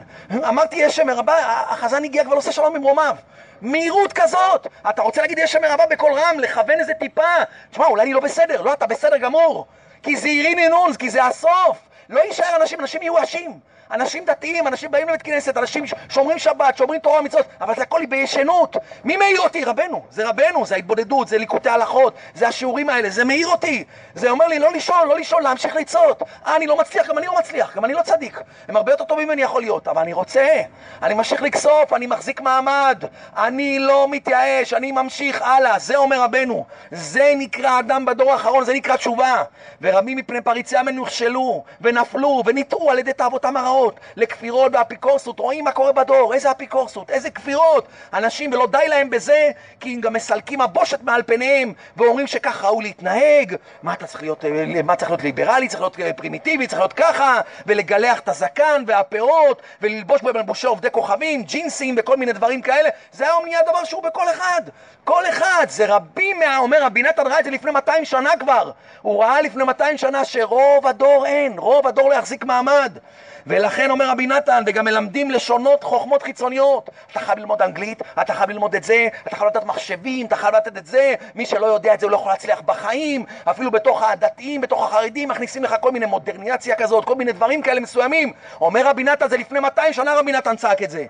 [0.49, 1.35] אמרתי שם מרבה,
[1.69, 3.17] החזן הגיע כבר לעושה שלום ממרומיו.
[3.63, 4.67] מהירות כזאת!
[4.91, 7.23] אתה רוצה להגיד שם מרבה בקול רם, לכוון איזה טיפה?
[7.71, 8.63] תשמע, אולי אני לא בסדר.
[8.63, 9.67] לא, אתה בסדר גמור.
[10.03, 11.79] כי זה עירי נינון, כי זה הסוף.
[12.09, 13.72] לא יישאר אנשים, אנשים מיואשים.
[13.93, 18.07] אנשים דתיים, אנשים באים לבית כנסת, אנשים שומרים שבת, שומרים תורה ומצוות, אבל זה הכל
[18.09, 18.77] בישנות.
[19.05, 19.65] מי מעיר אותי?
[19.65, 20.03] רבנו.
[20.11, 23.85] זה רבנו, זה ההתבודדות, זה ליקוטי הלכות, זה השיעורים האלה, זה מעיר אותי.
[24.15, 26.17] זה אומר לי לא לשאול, לא לשאול, להמשיך לצעוד.
[26.47, 28.41] אה, אני לא מצליח, גם אני לא מצליח, גם אני לא צדיק.
[28.69, 30.61] הם הרבה יותר טובים ממני יכול להיות, אבל אני רוצה,
[31.03, 33.05] אני ממשיך לכסוף, אני מחזיק מעמד,
[33.37, 35.79] אני לא מתייאש, אני ממשיך הלאה.
[35.79, 36.65] זה אומר רבנו.
[36.91, 39.43] זה נקרא אדם בדור האחרון, זה נקרא תשובה.
[39.81, 43.82] ורבים מפני פריצי עמנו נכשלו, ונפלו, ונטעו על ידי תאוותם הרעות.
[43.83, 47.89] דוגמאות לכפירות באפיקורסות, רואים מה קורה בדור, איזה אפיקורסות, איזה כפירות.
[48.15, 52.85] אנשים, ולא די להם בזה, כי הם גם מסלקים הבושת מעל פניהם, ואומרים שכך ראוי
[52.85, 53.57] להתנהג.
[53.83, 56.93] מה אתה צריך להיות, אה, מה צריך להיות ליברלי, צריך להיות אה, פרימיטיבי, צריך להיות
[56.93, 62.89] ככה, ולגלח את הזקן והפאות, וללבוש בלבושי עובדי כוכבים, ג'ינסים וכל מיני דברים כאלה.
[63.13, 64.63] זה היום נהיה דבר שהוא בכל אחד.
[65.05, 66.59] כל אחד, זה רבים מה...
[66.59, 68.71] אומר רבי נתן ראה את זה לפני 200 שנה כבר.
[69.03, 72.99] הוא ראה לפני 200 שנה שרוב הדור אין, רוב הדור לא יחזיק מעמד.
[73.47, 76.91] ולכן אומר רבי נתן, וגם מלמדים לשונות חוכמות חיצוניות.
[77.13, 80.55] אתה חייב ללמוד אנגלית, אתה חייב ללמוד את זה, אתה חייב לדעת מחשבים, אתה חייב
[80.55, 81.15] לדעת את זה.
[81.35, 83.25] מי שלא יודע את זה הוא לא יכול להצליח בחיים.
[83.45, 87.81] אפילו בתוך הדתיים, בתוך החרדים, מכניסים לך כל מיני מודרניאציה כזאת, כל מיני דברים כאלה
[87.81, 88.33] מסוימים.
[88.61, 91.05] אומר רבי נתן, זה לפני 200 שנה רבי נתן צעק את זה.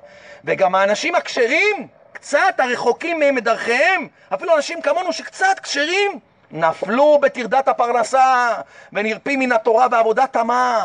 [0.45, 6.19] וגם האנשים הכשרים, קצת הרחוקים מהם מדרכיהם, אפילו אנשים כמונו שקצת כשרים,
[6.51, 8.49] נפלו בטרדת הפרנסה
[8.93, 10.85] ונרפים מן התורה ועבודת תמה.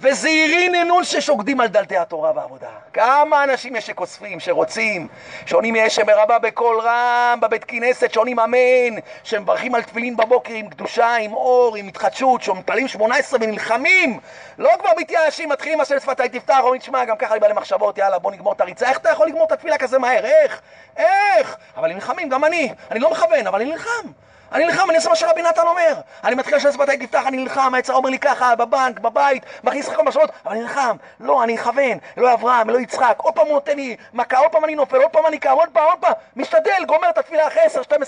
[0.00, 2.68] וזהירים ננון ששוקדים על דלתי התורה והעבודה.
[2.92, 5.08] כמה אנשים יש שכוספים, שרוצים,
[5.46, 11.16] שעונים יש שמרבה בקול רם, בבית כנסת, שעונים אמן, שמברכים על תפילין בבוקר עם קדושה,
[11.16, 14.20] עם אור, עם התחדשות, שמתפללים שמונה עשרה ונלחמים,
[14.58, 18.18] לא כבר מתייאשים, מתחילים אשר שפתי תפתח, אומרים, תשמע, גם ככה אני בא למחשבות, יאללה,
[18.18, 18.88] בוא נגמור את הריצה.
[18.88, 20.24] איך אתה יכול לגמור את התפילה כזה מהר?
[20.24, 20.60] איך?
[20.96, 21.56] איך?
[21.76, 22.72] אבל נלחמים, גם אני.
[22.90, 24.08] אני לא מכוון, אבל אני נלחם.
[24.52, 25.94] אני נלחם, אני עושה מה שרבי נתן אומר.
[26.24, 29.96] אני מתחיל לשבת בתי תפתח, אני נלחם, היצר אומר לי ככה, בבנק, בבית, מכניס לך
[29.96, 30.96] כל משמעות, אבל אני נלחם.
[31.20, 34.64] לא, אני אכוון, אלוהי אברהם, אלוהי יצחק, עוד פעם הוא נותן לי מכה, עוד פעם
[34.64, 37.62] אני נופל, עוד פעם אני קם, עוד פעם, עוד פעם, משתדל, גומר את התפילה אחרי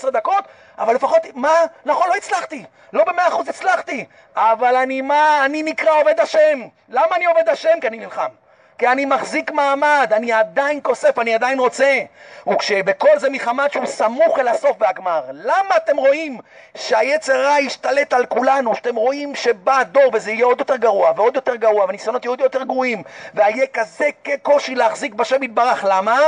[0.05, 0.43] 10-12 דקות,
[0.77, 1.53] אבל לפחות, מה?
[1.85, 5.45] נכון, לא הצלחתי, לא במאה אחוז הצלחתי, אבל אני מה?
[5.45, 6.61] אני נקרא עובד השם.
[6.89, 7.79] למה אני עובד השם?
[7.81, 8.42] כי אני נלחם.
[8.83, 11.99] כי אני מחזיק מעמד, אני עדיין כוסף, אני עדיין רוצה.
[12.47, 15.21] וכשבכל זה מחמת שהוא סמוך אל הסוף והגמר.
[15.31, 16.37] למה אתם רואים
[16.75, 18.75] שהיצר רע ישתלט על כולנו?
[18.75, 22.41] שאתם רואים שבא הדור וזה יהיה עוד יותר גרוע ועוד יותר גרוע והניסיונות יהיו עוד
[22.41, 23.03] יותר גרועים
[23.33, 24.09] ויהיה כזה
[24.41, 25.85] קושי להחזיק בשם יתברך.
[25.87, 26.19] למה?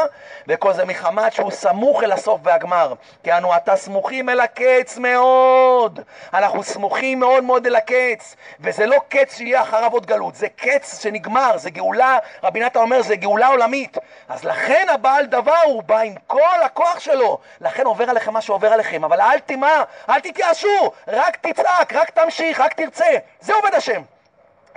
[0.47, 2.93] וכל זה מחמת שהוא סמוך אל הסוף והגמר.
[3.23, 5.99] כי אנו עתה סמוכים אל הקץ מאוד.
[6.33, 8.35] אנחנו סמוכים מאוד מאוד אל הקץ.
[8.59, 13.01] וזה לא קץ שיהיה אחריו עוד גלות, זה קץ שנגמר, זה גאולה רבי נתן אומר
[13.01, 13.97] זה גאולה עולמית.
[14.29, 17.39] אז לכן הבעל דבר הוא בא עם כל הכוח שלו.
[17.61, 19.03] לכן עובר עליכם מה שעובר עליכם.
[19.03, 23.11] אבל אל תימא, אל תתייאשו, רק תצעק, רק תמשיך, רק תרצה.
[23.39, 24.01] זה עובד השם.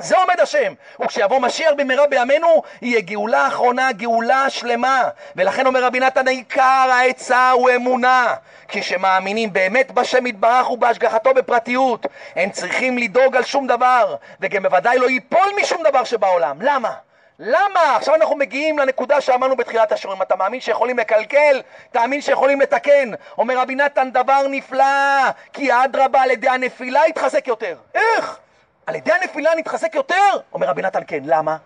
[0.01, 5.09] זה עומד השם, וכשיבוא משיח במהרה בימינו, יהיה גאולה אחרונה, גאולה שלמה.
[5.37, 8.35] ולכן אומר רבי נתן, עיקר העצה הוא אמונה.
[8.69, 12.07] כשמאמינים באמת בשם יתברך ובהשגחתו בפרטיות,
[12.37, 16.57] הם צריכים לדאוג על שום דבר, וגם בוודאי לא ייפול משום דבר שבעולם.
[16.61, 17.08] למה?
[17.41, 17.97] למה?
[17.97, 20.23] עכשיו אנחנו מגיעים לנקודה שאמרנו בתחילת השיעורים.
[20.23, 21.63] אתה מאמין שיכולים לקלקל?
[21.91, 23.11] תאמין שיכולים לתקן.
[23.39, 27.77] אומר רבי נתן, דבר נפלא, כי אדרבה על ידי הנפילה יתחזק יותר.
[27.95, 28.39] איך?
[28.87, 30.37] על ידי הנפילה נתחזק יותר?
[30.53, 31.21] אומר רבי נתן, כן.
[31.25, 31.57] למה?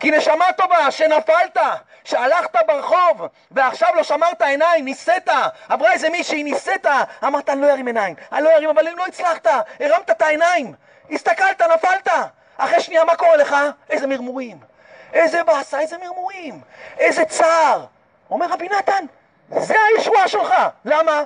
[0.00, 1.58] כי נשמה טובה, שנפלת,
[2.04, 5.28] שהלכת ברחוב, ועכשיו לא שמרת עיניים, ניסית,
[5.68, 6.86] עברה איזה מישהי, ניסית,
[7.24, 9.46] אמרת, אני לא ארים עיניים, אני לא ארים, אבל אם לא הצלחת,
[9.80, 10.74] הרמת את העיניים,
[11.10, 12.08] הסתכלת, נפלת,
[12.56, 13.56] אחרי שנייה, מה קורה לך?
[13.90, 14.71] איזה מרמורים.
[15.12, 16.60] איזה באסה, איזה מרמורים,
[16.98, 17.84] איזה צער.
[18.30, 19.04] אומר רבי נתן,
[19.48, 20.54] זה הישועה שלך.
[20.84, 21.22] למה?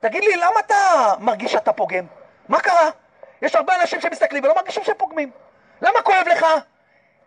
[0.00, 2.04] תגיד לי, למה אתה מרגיש שאתה פוגם?
[2.48, 2.90] מה קרה?
[3.42, 5.30] יש הרבה אנשים שמסתכלים ולא מרגישים שהם פוגמים.
[5.82, 6.46] למה כואב לך?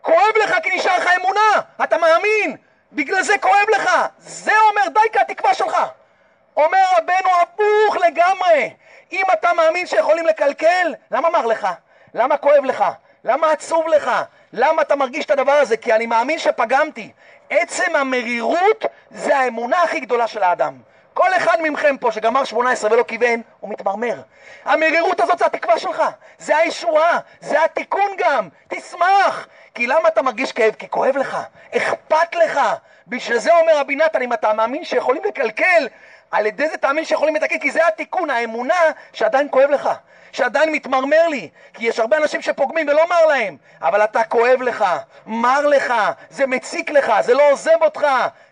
[0.02, 1.52] כואב לך כי נשאר לך אמונה,
[1.84, 2.56] אתה מאמין,
[2.92, 3.90] בגלל זה כואב לך.
[4.18, 5.76] זה אומר די כהתקווה שלך.
[6.56, 8.74] אומר רבנו הפוך לגמרי.
[9.12, 11.68] אם אתה מאמין שיכולים לקלקל, למה מר לך?
[12.14, 12.84] למה כואב לך?
[13.24, 14.10] למה עצוב לך?
[14.52, 15.76] למה אתה מרגיש את הדבר הזה?
[15.76, 17.12] כי אני מאמין שפגמתי.
[17.50, 20.74] עצם המרירות זה האמונה הכי גדולה של האדם.
[21.14, 24.20] כל אחד מכם פה שגמר 18 ולא כיוון, הוא מתמרמר.
[24.64, 26.02] המרירות הזאת זה התקווה שלך,
[26.38, 28.48] זה הישועה, זה התיקון גם.
[28.68, 29.48] תשמח!
[29.74, 30.74] כי למה אתה מרגיש כאב?
[30.74, 31.36] כי כואב לך,
[31.76, 32.60] אכפת לך.
[33.06, 35.88] בשביל זה אומר רבי נתן, אם אתה מאמין שיכולים לקלקל,
[36.30, 38.80] על ידי זה תאמין שיכולים לתקן, כי זה התיקון, האמונה
[39.12, 39.88] שעדיין כואב לך.
[40.32, 44.84] שעדיין מתמרמר לי, כי יש הרבה אנשים שפוגמים ולא מר להם, אבל אתה כואב לך,
[45.26, 45.94] מר לך,
[46.30, 48.06] זה מציק לך, זה לא עוזב אותך.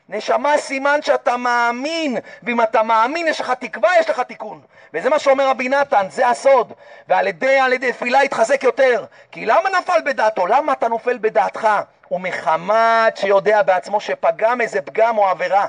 [0.08, 4.60] נשמה סימן שאתה מאמין, ואם אתה מאמין יש לך תקווה, יש לך תיקון.
[4.94, 6.72] וזה מה שאומר רבי נתן, זה הסוד.
[7.08, 9.04] ועל ידי, על ידי תפילה יתחזק יותר.
[9.30, 10.46] כי למה נפל בדעתו?
[10.46, 11.68] למה אתה נופל בדעתך?
[12.08, 15.66] הוא מחמת שיודע בעצמו שפגם איזה פגם או עבירה.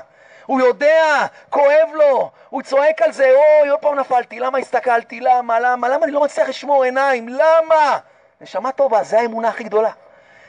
[0.48, 5.60] הוא יודע, כואב לו, הוא צועק על זה, אוי, עוד פעם נפלתי, למה הסתכלתי, למה,
[5.60, 7.98] למה, למה אני לא מצליח לשמור עיניים, למה?
[8.40, 9.90] נשמה טובה, זה האמונה הכי גדולה.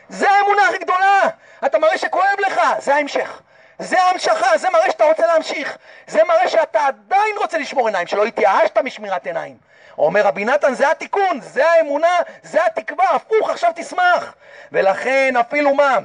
[0.09, 1.21] זה האמונה הכי גדולה!
[1.65, 3.41] אתה מראה שכואב לך, זה ההמשך.
[3.79, 5.77] זה ההמשכה, זה מראה שאתה רוצה להמשיך.
[6.07, 9.57] זה מראה שאתה עדיין רוצה לשמור עיניים, שלא התייאשת משמירת עיניים.
[9.97, 14.33] אומר רבי נתן, זה התיקון, זה האמונה, זה התקווה, הפוך, עכשיו תשמח.
[14.71, 15.97] ולכן אפילו מה,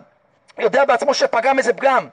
[0.59, 2.09] יודע בעצמו שפגם איזה פגם.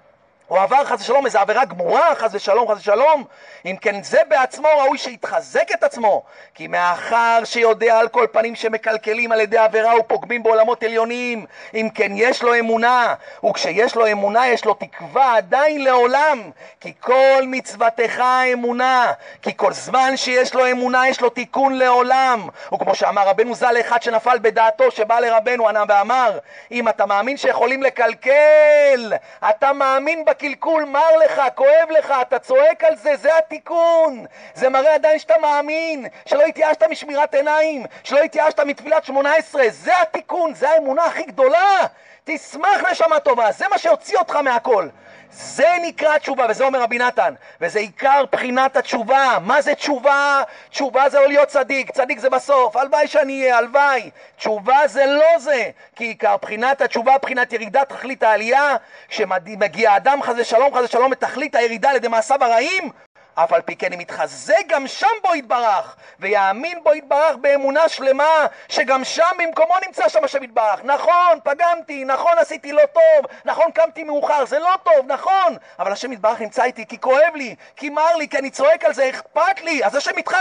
[0.52, 3.24] או עבר חס ושלום איזו עבירה גמורה, חס ושלום, חס ושלום,
[3.66, 6.24] אם כן זה בעצמו ראוי שיתחזק את עצמו,
[6.56, 12.12] כי מאחר שיודע על כל פנים שמקלקלים על ידי עבירה ופוגמים בעולמות עליונים, אם כן
[12.16, 13.14] יש לו אמונה,
[13.50, 18.24] וכשיש לו אמונה יש לו תקווה עדיין לעולם, כי כל מצוותך
[18.54, 23.76] אמונה, כי כל זמן שיש לו אמונה יש לו תיקון לעולם, וכמו שאמר רבנו ז"ל
[23.82, 26.40] אחד שנפל בדעתו שבא לרבנו ענה ואמר,
[26.72, 29.14] אם אתה מאמין שיכולים לקלקל,
[29.50, 34.26] אתה מאמין בקלקול, מר לך, כואב לך, אתה צועק על זה, זה התיקון.
[34.54, 40.02] זה מראה עדיין שאתה מאמין, שלא התייאשת משמירת עיניים, שלא התייאשת מתפילת שמונה עשרה, זה
[40.02, 41.78] התיקון, זה האמונה הכי גדולה.
[42.24, 44.88] תשמח נשמה טובה, זה מה שהוציא אותך מהכל.
[45.32, 49.38] זה נקרא תשובה, וזה אומר רבי נתן, וזה עיקר בחינת התשובה.
[49.42, 50.44] מה זה תשובה?
[50.70, 54.10] תשובה זה לא להיות צדיק, צדיק זה בסוף, הלוואי שאני אהיה, הלוואי.
[54.38, 58.76] תשובה זה לא זה, כי עיקר בחינת התשובה, בחינת ירידת תכלית העלייה,
[59.08, 62.90] כשמגיע אדם חזה שלום, חזה שלום לתכלית הירידה על ידי מעשיו הרעים,
[63.36, 68.46] אף על פי כן אם יתחזק גם שם בו יתברך, ויאמין בו יתברך באמונה שלמה,
[68.70, 70.80] שגם שם במקומו נמצא שם השם יתברך.
[70.84, 76.14] נכון, פגמתי, נכון עשיתי לא טוב, נכון קמתי מאוחר, זה לא טוב, נכון, אבל השם
[76.14, 79.62] יתברך נמצא איתי כי כואב לי, כי מר לי, כי אני צועק על זה, אכפת
[79.62, 80.36] לי, אז השם איתך.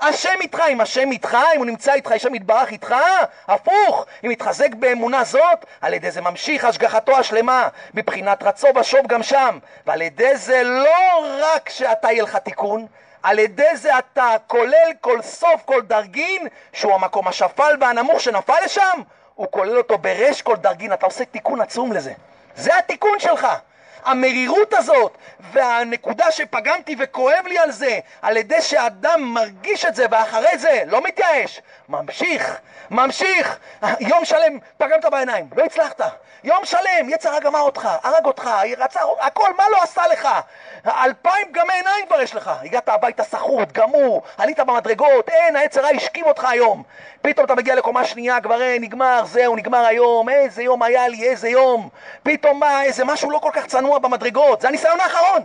[0.00, 2.94] השם איתך, אם השם איתך, אם הוא נמצא איתך, השם יתברך איתך,
[3.48, 9.22] הפוך, אם יתחזק באמונה זאת, על ידי זה ממשיך השגחתו השלמה, מבחינת רצו ושוב גם
[9.22, 12.86] שם, ועל ידי זה לא רק שאתה יהיה לך תיקון,
[13.22, 19.02] על ידי זה אתה כולל כל סוף, כל דרגין, שהוא המקום השפל והנמוך שנפל לשם,
[19.34, 22.12] הוא כולל אותו ברש כל דרגין, אתה עושה תיקון עצום לזה.
[22.56, 23.46] זה התיקון שלך.
[24.04, 25.18] המרירות הזאת
[25.52, 31.02] והנקודה שפגמתי וכואב לי על זה, על ידי שאדם מרגיש את זה ואחרי זה לא
[31.02, 32.58] מתייאש, ממשיך,
[32.90, 33.58] ממשיך.
[34.00, 36.00] יום שלם פגמת בעיניים, לא הצלחת.
[36.44, 40.28] יום שלם יצר גמר אותך, הרג אותך, רצה, הכל, מה לא עשה לך?
[40.86, 42.50] אלפיים פגמי עיניים כבר יש לך.
[42.62, 46.82] הגעת הביתה סחוט, גמור, עלית במדרגות, אין, היצר הרע השכיב אותך היום.
[47.22, 51.28] פתאום אתה מגיע לקומה שנייה, כבר אין, נגמר, זהו, נגמר היום, איזה יום היה לי,
[51.28, 51.88] איזה יום.
[52.22, 55.42] פתאום מה, איזה משהו לא כל כך צנוע במדרגות, זה הניסיון האחרון.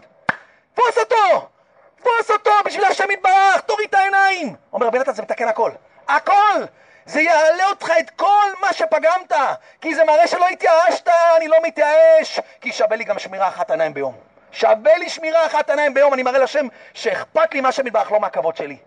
[0.74, 1.48] תפוס אותו!
[1.96, 4.56] תפוס אותו בשביל השם יתברך, תוריד את העיניים!
[4.74, 5.72] אומר רבי נתן, זה מתקן הכל.
[6.08, 6.64] הכל!
[7.06, 9.34] זה יעלה אותך את כל מה שפגמת,
[9.82, 13.94] כי זה מראה שלא התייאשת, אני לא מתייאש, כי שווה לי גם שמירה אחת עיניים
[13.94, 14.16] ביום.
[14.52, 18.58] שווה לי שמירה אחת עיניים ביום, אני מראה לשם שאכפת לי מה שמתברך, לא מהכבוד
[18.58, 18.78] שלי.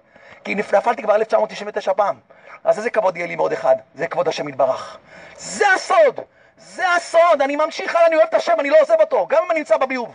[0.44, 2.16] כי נפלתי כבר 1999 פעם.
[2.64, 3.76] אז איזה כבוד יהיה לי מעוד אחד?
[3.94, 4.98] זה כבוד השם יתברך.
[5.36, 6.20] זה הסוד!
[6.58, 7.42] זה הסוד!
[7.42, 9.76] אני ממשיך הלאה, אני אוהב את השם, אני לא עוזב אותו, גם אם אני נמצא
[9.76, 10.14] בביוב.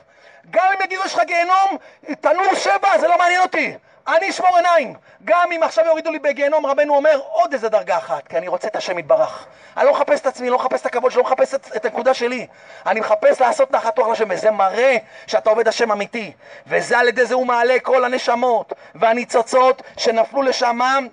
[0.51, 1.77] גם אם יגידו יש לך גיהנום,
[2.21, 3.77] תנור שבע, זה לא מעניין אותי.
[4.07, 4.93] אני אשמור עיניים.
[5.25, 8.67] גם אם עכשיו יורידו לי בגיהנום, רבנו אומר עוד איזה דרגה אחת, כי אני רוצה
[8.67, 9.45] את השם יתברך.
[9.77, 12.13] אני לא מחפש את עצמי, לא מחפש את הכבוד שלי, לא מחפש את, את הנקודה
[12.13, 12.47] שלי.
[12.85, 16.31] אני מחפש לעשות נחת רוח לשם, וזה מראה שאתה עובד השם אמיתי.
[16.67, 21.07] וזה על ידי זה הוא מעלה כל הנשמות והניצוצות שנפלו לשמם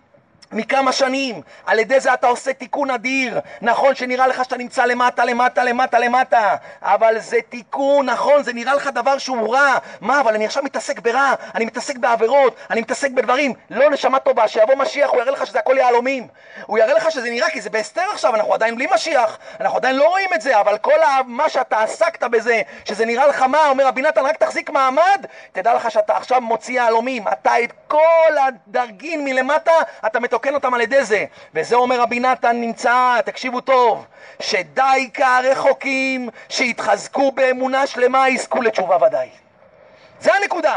[0.52, 3.40] מכמה שנים, על ידי זה אתה עושה תיקון אדיר.
[3.62, 8.74] נכון שנראה לך שאתה נמצא למטה, למטה, למטה, למטה, אבל זה תיקון, נכון, זה נראה
[8.74, 9.74] לך דבר שהוא רע.
[10.00, 13.52] מה, אבל אני עכשיו מתעסק ברע, אני מתעסק בעבירות, אני מתעסק בדברים.
[13.70, 16.28] לא נשמה טובה, שיבוא משיח, הוא יראה לך שזה הכל יהלומים.
[16.66, 19.96] הוא יראה לך שזה נראה כי זה בהסתר עכשיו, אנחנו עדיין בלי משיח, אנחנו עדיין
[19.96, 23.86] לא רואים את זה, אבל כל מה שאתה עסקת בזה, שזה נראה לך מה, אומר
[23.86, 29.24] רבי נתן, רק תחזיק מעמד, תדע לך שאתה עכשיו מוציא יהלומים, אתה את כל הדרגין
[29.24, 29.72] מלמטה,
[30.06, 31.24] אתה מתוקן אותם על ידי זה.
[31.54, 34.06] וזה אומר רבי נתן נמצא, תקשיבו טוב,
[34.40, 39.28] שדי כרחוקים שיתחזקו באמונה שלמה יזכו לתשובה ודאי.
[40.20, 40.76] זה הנקודה.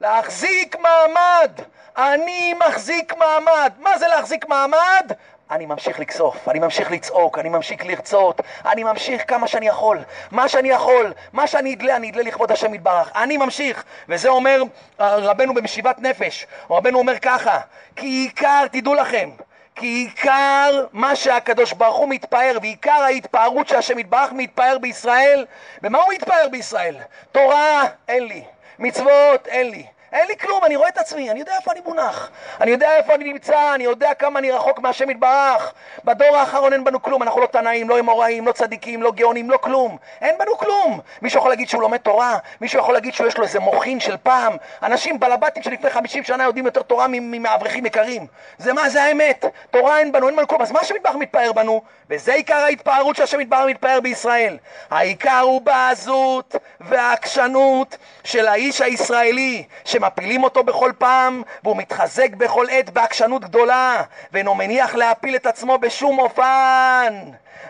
[0.00, 1.50] להחזיק מעמד.
[1.96, 3.72] אני מחזיק מעמד.
[3.78, 5.12] מה זה להחזיק מעמד?
[5.50, 9.98] אני ממשיך לכסוף, אני ממשיך לצעוק, אני ממשיך לרצות, אני ממשיך כמה שאני יכול.
[10.30, 13.12] מה שאני יכול, מה שאני אדלה, אני אדלה לכבוד השם יתברך.
[13.16, 13.84] אני ממשיך.
[14.08, 14.62] וזה אומר
[14.98, 16.46] רבנו במשיבת נפש.
[16.70, 17.58] רבנו אומר ככה,
[17.96, 19.30] כי עיקר, תדעו לכם,
[19.74, 25.46] כי עיקר מה שהקדוש ברוך הוא מתפאר, ועיקר ההתפארות שהשם יתברך מתפאר בישראל,
[25.82, 26.96] במה הוא מתפאר בישראל?
[27.32, 28.44] תורה אין לי,
[28.80, 32.30] מצוות אין לי, אין לי כלום, אני רואה את עצמי, אני יודע איפה אני מונח,
[32.60, 35.72] אני יודע איפה אני נמצא, אני יודע כמה אני רחוק מהשם יתברך.
[36.04, 39.56] בדור האחרון אין בנו כלום, אנחנו לא תנאים, לא אמוראים, לא צדיקים, לא גאונים, לא
[39.56, 39.96] כלום.
[40.20, 41.00] אין בנו כלום.
[41.22, 44.56] מישהו יכול להגיד שהוא לומד תורה, מישהו יכול להגיד שיש לו איזה מוחין של פעם.
[44.82, 48.26] אנשים בלבטים שלפני 50 שנה יודעים יותר תורה מאברכים יקרים.
[48.58, 49.44] זה מה, זה האמת.
[49.70, 50.62] תורה אין בנו, אין בנו כלום.
[50.62, 51.82] אז מה השם יתברך מתפאר בנו?
[52.10, 54.58] וזה עיקר ההתפארות שהשם יתברך מתפאר בישראל.
[54.90, 59.64] העיקר הוא בעזות והעקשנות של האיש הישראלי,
[60.00, 65.78] שמפילים אותו בכל פעם, והוא מתחזק בכל עת בעקשנות גדולה, ואינו מניח להפיל את עצמו
[65.78, 67.14] בשום אופן.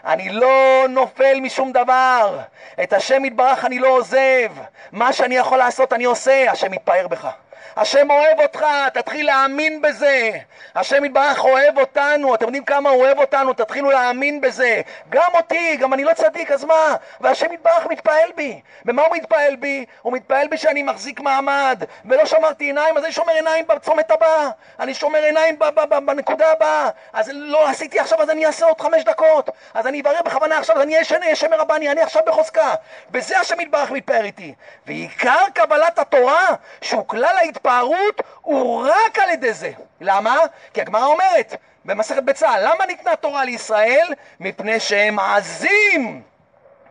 [0.05, 2.39] אני לא נופל משום דבר.
[2.83, 4.53] את השם יתברך אני לא עוזב.
[4.93, 7.29] מה שאני יכול לעשות אני עושה, השם יתפאר בך.
[7.77, 10.31] השם אוהב אותך, תתחיל להאמין בזה.
[10.75, 14.81] השם יתברך אוהב אותנו, אתם יודעים כמה הוא אוהב אותנו, תתחילו להאמין בזה.
[15.09, 16.97] גם אותי, גם אני לא צדיק, אז מה?
[17.21, 18.61] והשם יתברך מתפעל בי.
[18.85, 19.85] במה הוא מתפעל בי?
[20.03, 24.49] הוא מתפעל בי שאני מחזיק מעמד, ולא שמרתי עיניים, אז אני שומר עיניים בצומת הבא.
[24.81, 25.59] אני שומר עיניים
[26.05, 26.89] בנקודה הבאה.
[27.13, 29.51] אז לא עשיתי עכשיו, אז אני אעשה עוד חמש דקות.
[29.75, 32.75] אז אני אברר בכוונה עכשיו, אז אני אהיה שמר רבני, אני עכשיו בחוזקה.
[33.11, 34.55] בזה השם יתברך מתפאר איתי.
[34.87, 36.47] ועיקר קבלת התורה,
[36.81, 39.71] שהוא כלל ההתפארות, הוא רק על ידי זה.
[40.01, 40.37] למה?
[40.75, 44.15] כי הגמרא אומרת במסכת בצה"ל, למה ניתנה תורה לישראל?
[44.41, 46.23] מפני שהם עזים.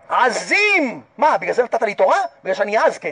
[0.09, 1.01] עזים!
[1.17, 2.17] מה, בגלל זה נתת לי תורה?
[2.43, 3.11] בגלל שאני עז, כן.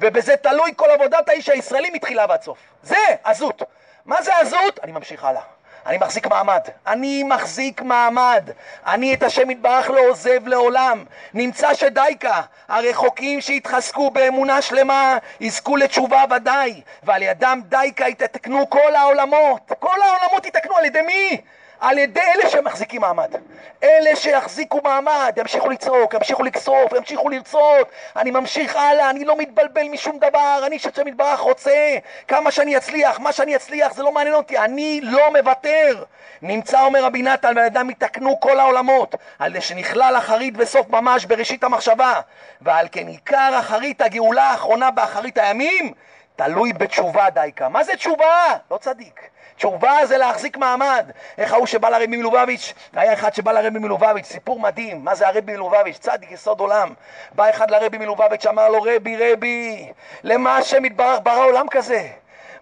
[0.00, 2.58] ובזה תלוי כל עבודת האיש הישראלי מתחילה ועד סוף.
[2.82, 3.62] זה עזות.
[4.04, 4.80] מה זה עזות?
[4.82, 5.42] אני ממשיך הלאה.
[5.86, 6.60] אני מחזיק מעמד.
[6.86, 8.50] אני מחזיק מעמד.
[8.86, 11.04] אני את השם יתברך לא עוזב לעולם.
[11.34, 19.72] נמצא שדייקה, הרחוקים שיתחזקו באמונה שלמה, יזכו לתשובה ודאי, ועל ידם דייקה יתקנו כל העולמות.
[19.78, 21.40] כל העולמות יתקנו על ידי מי?
[21.80, 23.34] על ידי אלה שמחזיקים מעמד.
[23.82, 27.88] אלה שיחזיקו מעמד, ימשיכו לצעוק, ימשיכו לכסוף, ימשיכו לרצות.
[28.16, 31.96] אני ממשיך הלאה, אני לא מתבלבל משום דבר, אני שהשם יתברך רוצה.
[32.28, 36.04] כמה שאני אצליח, מה שאני אצליח זה לא מעניין אותי, אני לא מוותר.
[36.42, 41.24] נמצא, אומר רבי נתן, ועל ידם יתקנו כל העולמות, על זה שנכלל אחרית וסוף ממש
[41.24, 42.20] בראשית המחשבה.
[42.60, 45.92] ועל כן עיקר אחרית הגאולה האחרונה באחרית הימים,
[46.36, 47.68] תלוי בתשובה דייקה.
[47.68, 48.44] מה זה תשובה?
[48.70, 49.28] לא צדיק.
[49.58, 51.10] תשובה זה להחזיק מעמד.
[51.38, 55.52] איך ההוא שבא לרבי מלובביץ', היה אחד שבא לרבי מלובביץ', סיפור מדהים, מה זה הרבי
[55.52, 56.94] מלובביץ', צדיק יסוד עולם.
[57.34, 59.92] בא אחד לרבי מלובביץ', אמר לו, רבי, רבי,
[60.24, 62.08] למה השם יתברך ברא עולם כזה?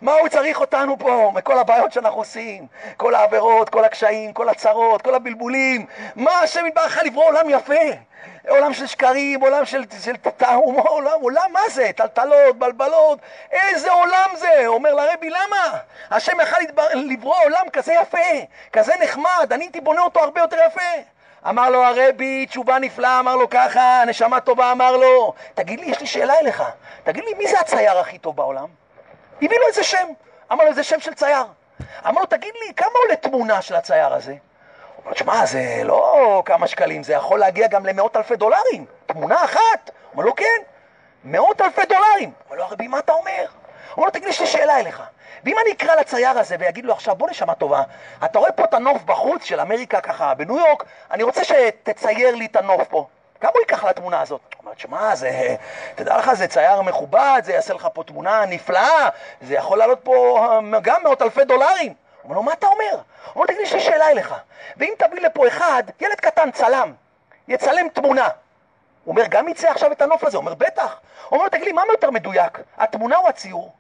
[0.01, 2.67] מה הוא צריך אותנו פה, מכל הבעיות שאנחנו עושים,
[2.97, 5.87] כל העבירות, כל הקשיים, כל הצרות, כל הבלבולים,
[6.17, 7.75] מה השם יתברך לברוא עולם יפה?
[8.49, 11.91] עולם של שקרים, עולם של, של תאומו, עולם, עולם מה זה?
[11.97, 13.19] טלטלות, בלבלות,
[13.51, 14.63] איזה עולם זה?
[14.67, 15.79] אומר לרבי, למה?
[16.11, 16.57] השם יכל
[16.95, 18.19] לברוא עולם כזה יפה,
[18.73, 21.03] כזה נחמד, אני הייתי בונה אותו הרבה יותר יפה.
[21.49, 26.01] אמר לו הרבי, תשובה נפלאה, אמר לו ככה, נשמה טובה, אמר לו, תגיד לי, יש
[26.01, 26.63] לי שאלה אליך,
[27.05, 28.67] תגיד לי, מי זה הצייר הכי טוב בעולם?
[29.43, 30.09] הביא לו איזה שם,
[30.53, 31.45] אמר לו, איזה שם של צייר.
[32.09, 34.35] אמר לו, תגיד לי, כמה עולה תמונה של הצייר הזה?
[35.15, 38.85] תשמע, זה לא כמה שקלים, זה יכול להגיע גם למאות אלפי דולרים.
[39.07, 39.91] תמונה אחת?
[40.13, 40.63] אומר לו, כן,
[41.25, 42.33] מאות אלפי דולרים.
[42.47, 43.45] אומר לו, הרבי, מה אתה אומר?
[43.47, 45.03] הוא אומר לו, תגיד לי, יש לי שאלה אליך.
[45.45, 47.83] ואם אני אקרא לצייר הזה ויגיד לו עכשיו, בוא נשמה טובה,
[48.25, 52.47] אתה רואה פה את הנוף בחוץ של אמריקה ככה בניו יורק, אני רוצה שתצייר לי
[52.47, 53.07] את הנוף פה.
[53.41, 54.41] כמה הוא ייקח לתמונה הזאת?
[54.57, 55.57] הוא אומר, שמע, זה,
[55.95, 59.09] תדע לך, זה צייר מכובד, זה יעשה לך פה תמונה נפלאה,
[59.41, 61.95] זה יכול לעלות פה אה, גם מאות אלפי דולרים.
[62.27, 62.93] אומר לו, מה אתה אומר?
[62.93, 63.03] הוא
[63.35, 64.35] אומר, תגיד לי, יש לי שאלה אליך.
[64.77, 66.93] ואם תביא לפה אחד, ילד קטן, צלם,
[67.49, 68.29] יצלם תמונה.
[69.05, 70.37] הוא אומר, גם יצא עכשיו את הנוף הזה?
[70.37, 71.01] הוא אומר, בטח.
[71.29, 73.63] הוא אומר, תגיד לי, מה יותר מדויק, התמונה או הציור?
[73.63, 73.73] הוא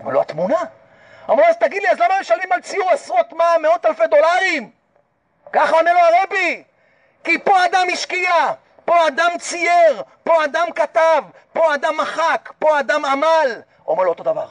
[0.00, 0.58] אומר לו, התמונה.
[0.58, 4.70] הוא אומר, אז תגיד לי, אז למה משלמים על ציור עשרות מה, מאות אלפי דולרים?
[5.52, 6.62] ככה עונה לו הרבי,
[7.24, 8.32] כי פה אדם השקיע,
[8.84, 11.22] פה אדם צייר, פה אדם כתב,
[11.52, 13.62] פה אדם מחק, פה אדם עמל.
[13.86, 14.46] אומר לו אותו דבר.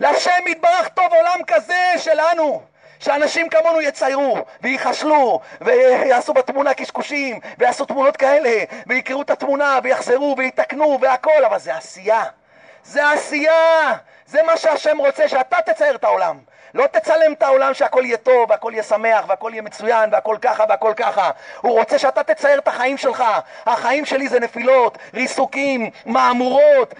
[0.00, 2.62] להשם יתברך טוב עולם כזה שלנו,
[3.00, 10.98] שאנשים כמונו יציירו, וייחשלו, ויעשו בתמונה קשקושים, ויעשו תמונות כאלה, ויקראו את התמונה, ויחזרו, ויתקנו,
[11.02, 12.24] והכל, אבל זה עשייה.
[12.84, 13.92] זה עשייה!
[14.26, 16.38] זה מה שהשם רוצה, שאתה תצייר את העולם.
[16.74, 20.64] לא תצלם את העולם שהכל יהיה טוב, והכל יהיה שמח, והכל יהיה מצוין, והכל ככה
[20.68, 21.30] והכל ככה.
[21.60, 23.24] הוא רוצה שאתה תצייר את החיים שלך.
[23.66, 26.94] החיים שלי זה נפילות, ריסוקים, מהמורות,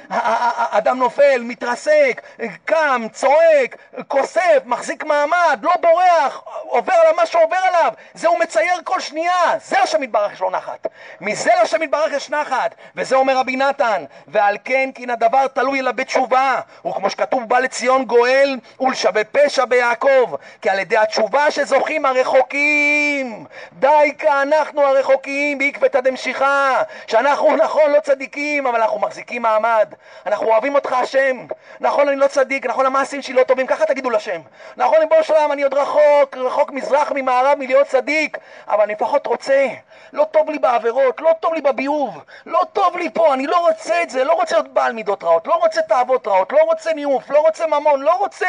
[0.71, 2.23] אדם נופל, מתרסק,
[2.65, 3.77] קם, צועק,
[4.09, 7.93] כוסף, מחזיק מעמד, לא בורח, עובר על מה שעובר עליו.
[8.15, 9.59] זה הוא מצייר כל שנייה.
[9.65, 10.87] זה השם יתברך יש לו נחת.
[11.21, 12.75] מזה לשם יתברך יש נחת.
[12.97, 16.61] וזה אומר רבי נתן, ועל כן כי הדבר תלוי אלא בתשובה.
[16.87, 23.47] וכמו שכתוב בא לציון גואל ולשווה פשע פשע ביעקב, כי על ידי התשובה שזוכים הרחוקים.
[23.73, 29.95] די אנחנו הרחוקים בעקבתא דמשיחא, שאנחנו נכון לא צדיקים, אבל אנחנו מחזיקים מעמד.
[30.27, 31.47] אנחנו אוהבים אותך השם.
[31.81, 34.41] נכון אני לא צדיק, נכון המעשים שלי לא טובים, ככה תגידו לשם.
[34.77, 38.39] נכון ריבונו של עולם אני עוד רחוק, רחוק מזרח ממערב מלהיות צדיק,
[38.69, 39.67] אבל אני לפחות רוצה.
[40.13, 44.03] לא טוב לי בעבירות, לא טוב לי בביוב, לא טוב לי פה, אני לא רוצה
[44.03, 47.31] את זה, לא רוצה להיות בעל מידות רעות, לא רוצה תאוות רעות, לא רוצה ניאוף,
[47.31, 48.47] לא רוצה ממון, לא רוצה,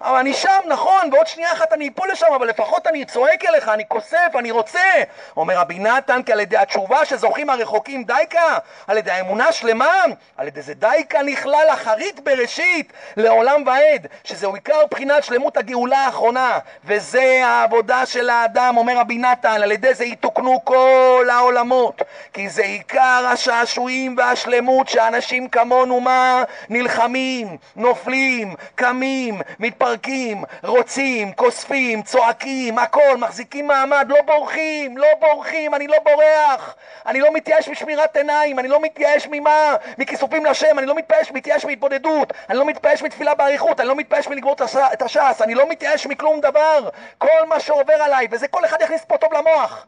[0.00, 3.68] אבל אני שם, נכון, ועוד שנייה אחת אני אפול לשם, אבל לפחות אני צועק אליך,
[3.68, 4.80] אני כוסף, אני רוצה.
[5.36, 10.04] אומר רבי נתן, כי על ידי התשובה שזוכים הרחוקים דייקה, על ידי האמונה שלמה,
[10.36, 16.58] על ידי זה דייקה נכלל אחרית בראשית לעולם ועד, שזהו עיקר בחינת שלמות הגאולה האחרונה,
[16.84, 22.62] וזה העבודה של האדם, אומר רבי נתן, על ידי זה יתוקנו כל העולמות, כי זה
[22.62, 26.42] עיקר השעשועים והשלמות שאנשים כמונו מה?
[26.68, 35.86] נלחמים, נופלים, קמים, מתפרקים, רוצים, כוספים, צועקים, הכל, מחזיקים מעמד, לא בורחים, לא בורחים, אני
[35.86, 36.74] לא בורח,
[37.06, 39.76] אני לא מתייאש משמירת עיניים, אני לא מתייאש ממה?
[39.98, 44.28] מכיסופים לשם, אני לא מתייאש, מתייאש מהתבודדות, אני לא מתייאש מתפילה באריכות, אני לא מתייאש
[44.28, 44.56] מלגמור
[44.92, 49.04] את הש"ס, אני לא מתייאש מכלום דבר, כל מה שעובר עליי, וזה כל אחד יכניס
[49.04, 49.86] פה טוב למוח,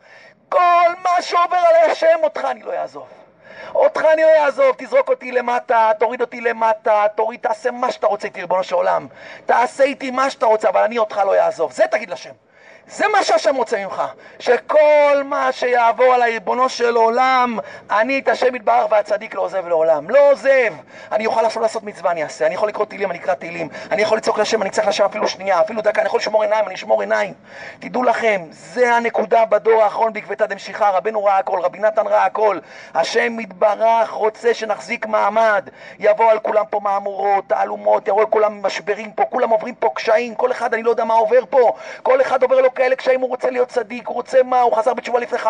[0.49, 3.26] כל מה שעובר עליי השם אותך אני לא אעזוב.
[3.75, 8.29] אותך אני לא אעזוב, תזרוק אותי למטה, תוריד אותי למטה, תוריד, תעשה מה שאתה רוצה
[8.29, 9.07] איתי, ריבונו של עולם.
[9.47, 11.73] תעשה איתי מה שאתה רוצה, אבל אני אותך לא אעזוב.
[11.73, 12.46] זה תגיד לשם.
[12.91, 14.03] זה מה שהשם רוצה ממך,
[14.39, 17.59] שכל מה שיעבור על ריבונו של עולם,
[17.91, 20.11] אני את השם יתברך והצדיק לא עוזב לעולם.
[20.11, 20.73] לא עוזב.
[21.13, 22.47] אני אוכל עכשיו לעשות מצווה, אני אעשה.
[22.47, 23.69] אני יכול לקרוא תהילים, אני אקרא תהילים.
[23.91, 26.01] אני יכול לצעוק לשם, אני אצטרך לשם אפילו שנייה, אפילו דקה.
[26.01, 27.35] אני יכול לשמור עיניים, אני אשמור עיניים.
[27.79, 30.91] תדעו לכם, זה הנקודה בדור האחרון בעקבתא דמשיחא.
[30.91, 32.59] רבנו ראה הכל, רבי נתן ראה הכל.
[32.95, 35.69] השם יתברך רוצה שנחזיק מעמד.
[35.99, 40.35] יבוא על כולם פה מהמורות, תעלומות, יבוא על כולם משברים פה, כולם עוברים פה קשיים,
[40.35, 41.73] כל אחד, אני לא יודע מה עובר פה.
[42.03, 44.95] כל אחד עובר לו כאלה קשיים, הוא רוצה להיות צדיק, הוא רוצה מה, הוא חזר
[44.95, 45.49] בתשובה לפני 15-20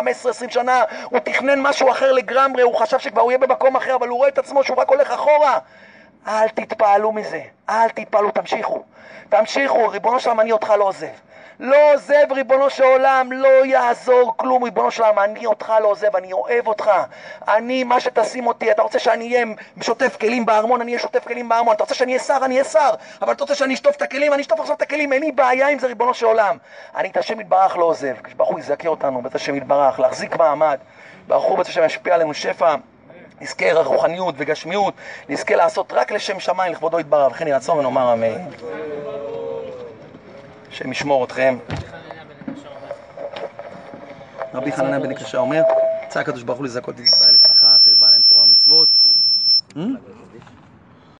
[0.49, 4.17] שנה, הוא תכנן משהו אחר לגמרי, הוא חשב שכבר הוא יהיה במקום אחר, אבל הוא
[4.17, 5.59] רואה את עצמו שהוא רק הולך אחורה.
[6.27, 8.83] אל תתפעלו מזה, אל תתפעלו, תמשיכו.
[9.29, 11.07] תמשיכו, ריבונו של עולם, אני אותך לא עוזב.
[11.59, 16.15] לא עוזב, ריבונו של עולם, לא יעזור כלום, ריבונו של עולם, אני אותך לא עוזב,
[16.15, 16.91] אני אוהב אותך.
[17.47, 19.45] אני, מה שתשים אותי, אתה רוצה שאני אהיה
[19.81, 21.75] שוטף כלים בארמון, אני אהיה שוטף כלים בארמון.
[21.75, 22.89] אתה רוצה שאני אהיה שר, אני אהיה שר.
[23.21, 25.67] אבל אתה רוצה שאני אשטוף את הכלים, אני אשטוף עכשיו את הכלים, אין לי בעיה
[25.69, 26.57] עם זה, ריבונו של עולם.
[26.95, 28.15] אני את השם יתברך לא עוזב.
[28.23, 30.77] כשברוך הוא יזכה אותנו, בית השם יתברך, להחזיק מעמד.
[31.27, 32.75] ברוך הוא בית השם ישפיע עלינו שפע.
[33.41, 34.93] נזכה רוחניות וגשמיות,
[35.29, 37.31] נזכה לעשות רק לשם שמיים, לכבודו יתברך.
[37.31, 38.41] וכן יהי רצון ונאמר אמן.
[40.69, 41.57] השם ישמור אתכם.
[44.53, 45.61] רבי חנניה בן הקשה אומר,
[46.09, 48.89] צעק הקדוש ברוך הוא לזכות את ישראל לפיכך, הרבה להם תורה ומצוות.